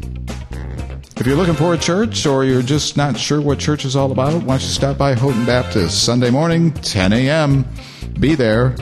If 1.17 1.25
you're 1.25 1.37
looking 1.37 1.55
for 1.55 1.73
a 1.73 1.77
church 1.77 2.25
or 2.25 2.43
you're 2.43 2.61
just 2.61 2.97
not 2.97 3.17
sure 3.17 3.39
what 3.39 3.57
church 3.59 3.85
is 3.85 3.95
all 3.95 4.11
about, 4.11 4.33
why 4.33 4.57
don't 4.57 4.61
you 4.61 4.67
stop 4.67 4.97
by 4.97 5.13
Houghton 5.13 5.45
Baptist 5.45 6.03
Sunday 6.03 6.29
morning, 6.29 6.73
10 6.73 7.13
a.m. 7.13 7.65
Be 8.19 8.35
there. 8.35 8.75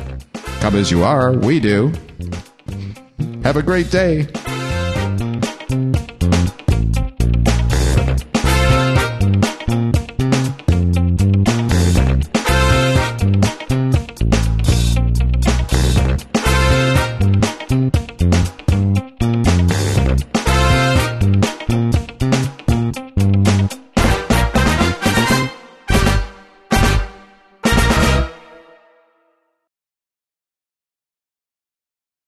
Come 0.62 0.76
as 0.76 0.90
you 0.90 1.04
are, 1.04 1.34
we 1.34 1.60
do. 1.60 1.94
Have 3.44 3.58
a 3.58 3.64
great 3.64 3.90
day. 3.90 4.28